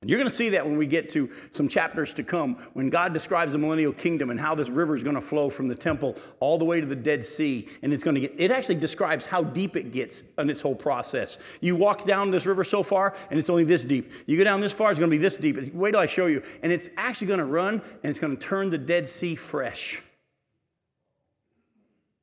[0.00, 2.88] And you're going to see that when we get to some chapters to come, when
[2.88, 5.74] God describes the millennial kingdom and how this river is going to flow from the
[5.74, 7.68] temple all the way to the Dead Sea.
[7.82, 10.76] And it's going to get, it actually describes how deep it gets in its whole
[10.76, 11.38] process.
[11.60, 14.12] You walk down this river so far, and it's only this deep.
[14.26, 15.56] You go down this far, it's going to be this deep.
[15.74, 16.44] Wait till I show you.
[16.62, 20.00] And it's actually going to run, and it's going to turn the Dead Sea fresh.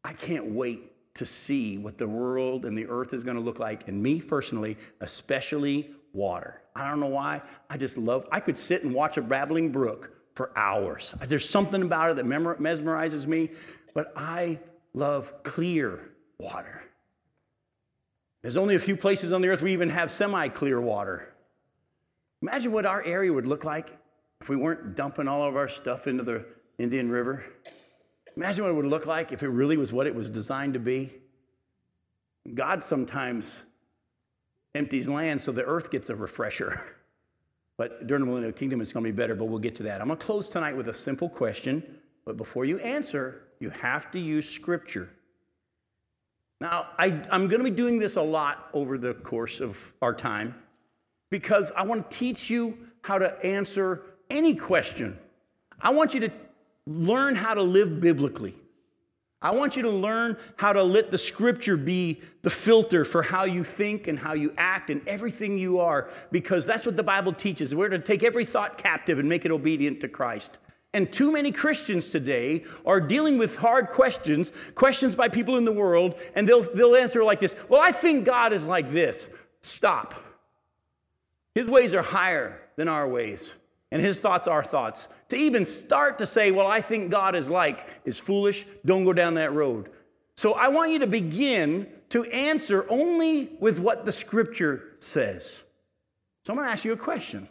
[0.05, 3.59] I can't wait to see what the world and the earth is going to look
[3.59, 6.61] like, and me personally, especially water.
[6.75, 7.41] I don't know why.
[7.69, 11.13] I just love, I could sit and watch a babbling brook for hours.
[11.27, 13.51] There's something about it that mesmerizes me,
[13.93, 14.59] but I
[14.93, 16.83] love clear water.
[18.41, 21.33] There's only a few places on the earth we even have semi clear water.
[22.41, 23.97] Imagine what our area would look like
[24.41, 26.45] if we weren't dumping all of our stuff into the
[26.77, 27.43] Indian River.
[28.37, 30.79] Imagine what it would look like if it really was what it was designed to
[30.79, 31.11] be.
[32.53, 33.65] God sometimes
[34.75, 36.79] empties land so the earth gets a refresher.
[37.77, 40.01] But during the millennial kingdom, it's going to be better, but we'll get to that.
[40.01, 41.83] I'm going to close tonight with a simple question,
[42.23, 45.09] but before you answer, you have to use scripture.
[46.61, 50.13] Now, I, am going to be doing this a lot over the course of our
[50.13, 50.55] time
[51.29, 55.19] because I want to teach you how to answer any question.
[55.81, 56.31] I want you to
[56.87, 58.55] learn how to live biblically.
[59.41, 63.43] I want you to learn how to let the scripture be the filter for how
[63.43, 67.33] you think and how you act and everything you are, because that's what the Bible
[67.33, 67.75] teaches.
[67.75, 70.57] We're to take every thought captive and make it obedient to Christ.
[70.95, 75.73] And too many Christians today are dealing with hard questions, questions by people in the
[75.73, 79.33] world, and they'll, they'll answer like this Well, I think God is like this.
[79.61, 80.15] Stop.
[81.53, 83.53] His ways are higher than our ways,
[83.95, 85.07] and his thoughts are thoughts.
[85.29, 88.65] To even start to say, Well, I think God is like, is foolish.
[88.83, 89.89] Don't go down that road.
[90.35, 95.63] So I want you to begin to answer only with what the scripture says.
[96.43, 97.47] So I'm going to ask you a question.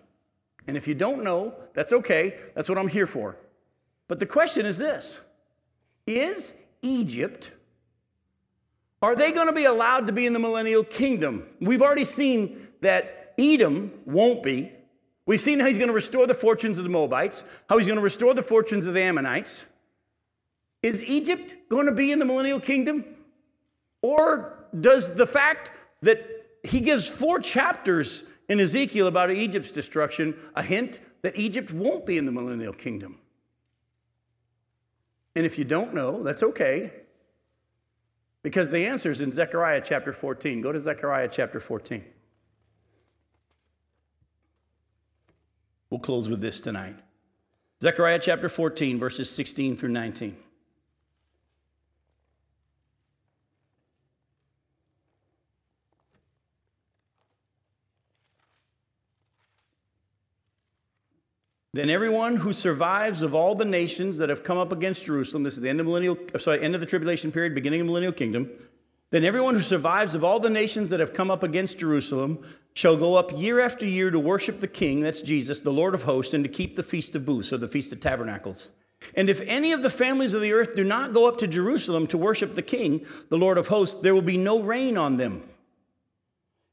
[0.66, 2.36] And if you don't know, that's okay.
[2.54, 3.38] That's what I'm here for.
[4.06, 5.22] But the question is this
[6.06, 7.52] Is Egypt,
[9.00, 11.48] are they going to be allowed to be in the millennial kingdom?
[11.58, 14.73] We've already seen that Edom won't be.
[15.26, 17.98] We've seen how he's going to restore the fortunes of the Moabites, how he's going
[17.98, 19.64] to restore the fortunes of the Ammonites.
[20.82, 23.04] Is Egypt going to be in the millennial kingdom?
[24.02, 25.70] Or does the fact
[26.02, 26.30] that
[26.62, 32.18] he gives four chapters in Ezekiel about Egypt's destruction a hint that Egypt won't be
[32.18, 33.18] in the millennial kingdom.
[35.34, 36.92] And if you don't know, that's okay.
[38.42, 40.60] Because the answer is in Zechariah chapter 14.
[40.60, 42.04] Go to Zechariah chapter 14.
[45.90, 46.96] We'll close with this tonight.
[47.82, 50.36] Zechariah chapter 14, verses 16 through 19.
[61.74, 65.54] Then everyone who survives of all the nations that have come up against Jerusalem, this
[65.54, 68.12] is the end of millennial, sorry, end of the tribulation period, beginning of the millennial
[68.12, 68.48] kingdom.
[69.14, 72.96] Then everyone who survives of all the nations that have come up against Jerusalem shall
[72.96, 76.34] go up year after year to worship the King, that's Jesus, the Lord of hosts,
[76.34, 78.72] and to keep the feast of booths, or the feast of tabernacles.
[79.14, 82.08] And if any of the families of the earth do not go up to Jerusalem
[82.08, 85.44] to worship the King, the Lord of hosts, there will be no rain on them.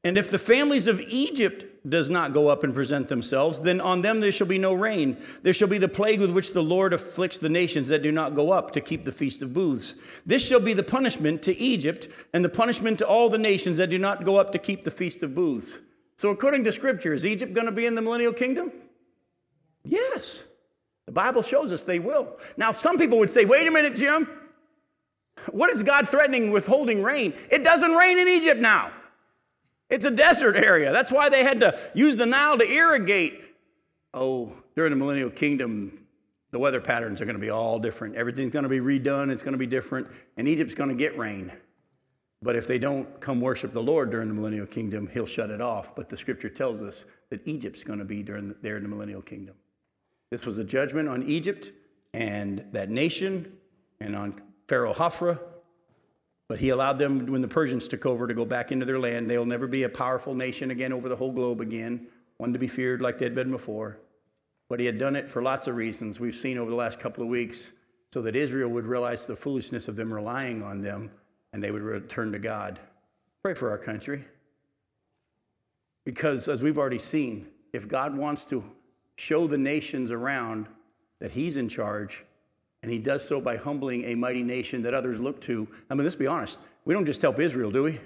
[0.03, 4.03] And if the families of Egypt does not go up and present themselves, then on
[4.03, 5.17] them there shall be no rain.
[5.41, 8.35] There shall be the plague with which the Lord afflicts the nations that do not
[8.35, 9.95] go up to keep the feast of booths.
[10.25, 13.89] This shall be the punishment to Egypt and the punishment to all the nations that
[13.89, 15.79] do not go up to keep the feast of booths.
[16.17, 18.71] So, according to scripture, is Egypt going to be in the millennial kingdom?
[19.83, 20.47] Yes.
[21.07, 22.37] The Bible shows us they will.
[22.57, 24.29] Now, some people would say, wait a minute, Jim.
[25.49, 27.33] What is God threatening withholding rain?
[27.49, 28.91] It doesn't rain in Egypt now.
[29.91, 30.91] It's a desert area.
[30.91, 33.43] That's why they had to use the Nile to irrigate.
[34.13, 36.05] Oh, during the millennial kingdom,
[36.51, 38.15] the weather patterns are going to be all different.
[38.15, 41.17] Everything's going to be redone, it's going to be different, and Egypt's going to get
[41.17, 41.51] rain.
[42.41, 45.61] But if they don't come worship the Lord during the millennial kingdom, he'll shut it
[45.61, 45.93] off.
[45.95, 48.89] But the scripture tells us that Egypt's going to be during the, there in the
[48.89, 49.55] millennial kingdom.
[50.31, 51.71] This was a judgment on Egypt
[52.13, 53.57] and that nation
[53.99, 55.39] and on Pharaoh Hophra
[56.51, 59.29] but he allowed them, when the Persians took over, to go back into their land.
[59.29, 62.07] They'll never be a powerful nation again over the whole globe again,
[62.39, 63.99] one to be feared like they'd been before.
[64.67, 67.23] But he had done it for lots of reasons we've seen over the last couple
[67.23, 67.71] of weeks,
[68.11, 71.09] so that Israel would realize the foolishness of them relying on them
[71.53, 72.79] and they would return to God.
[73.41, 74.25] Pray for our country.
[76.03, 78.61] Because as we've already seen, if God wants to
[79.15, 80.67] show the nations around
[81.19, 82.25] that he's in charge,
[82.83, 85.67] and he does so by humbling a mighty nation that others look to.
[85.89, 86.59] I mean, let's be honest.
[86.85, 87.99] We don't just help Israel, do we?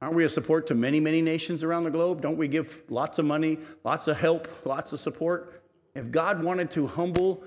[0.00, 2.20] Aren't we a support to many, many nations around the globe?
[2.20, 5.62] Don't we give lots of money, lots of help, lots of support?
[5.94, 7.42] If God wanted to humble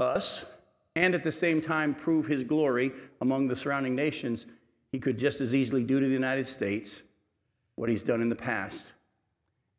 [0.00, 0.46] us
[0.96, 2.90] and at the same time prove his glory
[3.20, 4.46] among the surrounding nations,
[4.90, 7.02] he could just as easily do to the United States
[7.76, 8.92] what he's done in the past.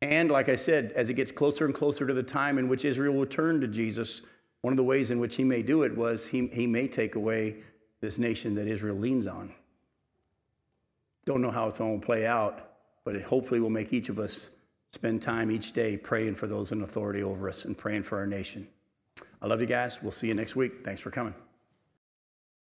[0.01, 2.86] And like I said, as it gets closer and closer to the time in which
[2.86, 4.21] Israel will turn to Jesus,
[4.66, 7.13] one of the ways in which he may do it was he, he may take
[7.13, 7.57] away
[8.01, 9.53] this nation that Israel leans on.
[11.24, 12.72] Don't know how it's going to play out,
[13.03, 14.49] but it hopefully will make each of us
[14.91, 18.26] spend time each day praying for those in authority over us and praying for our
[18.26, 18.68] nation.
[19.39, 20.01] I love you guys.
[20.01, 20.84] We'll see you next week.
[20.84, 21.36] Thanks for coming.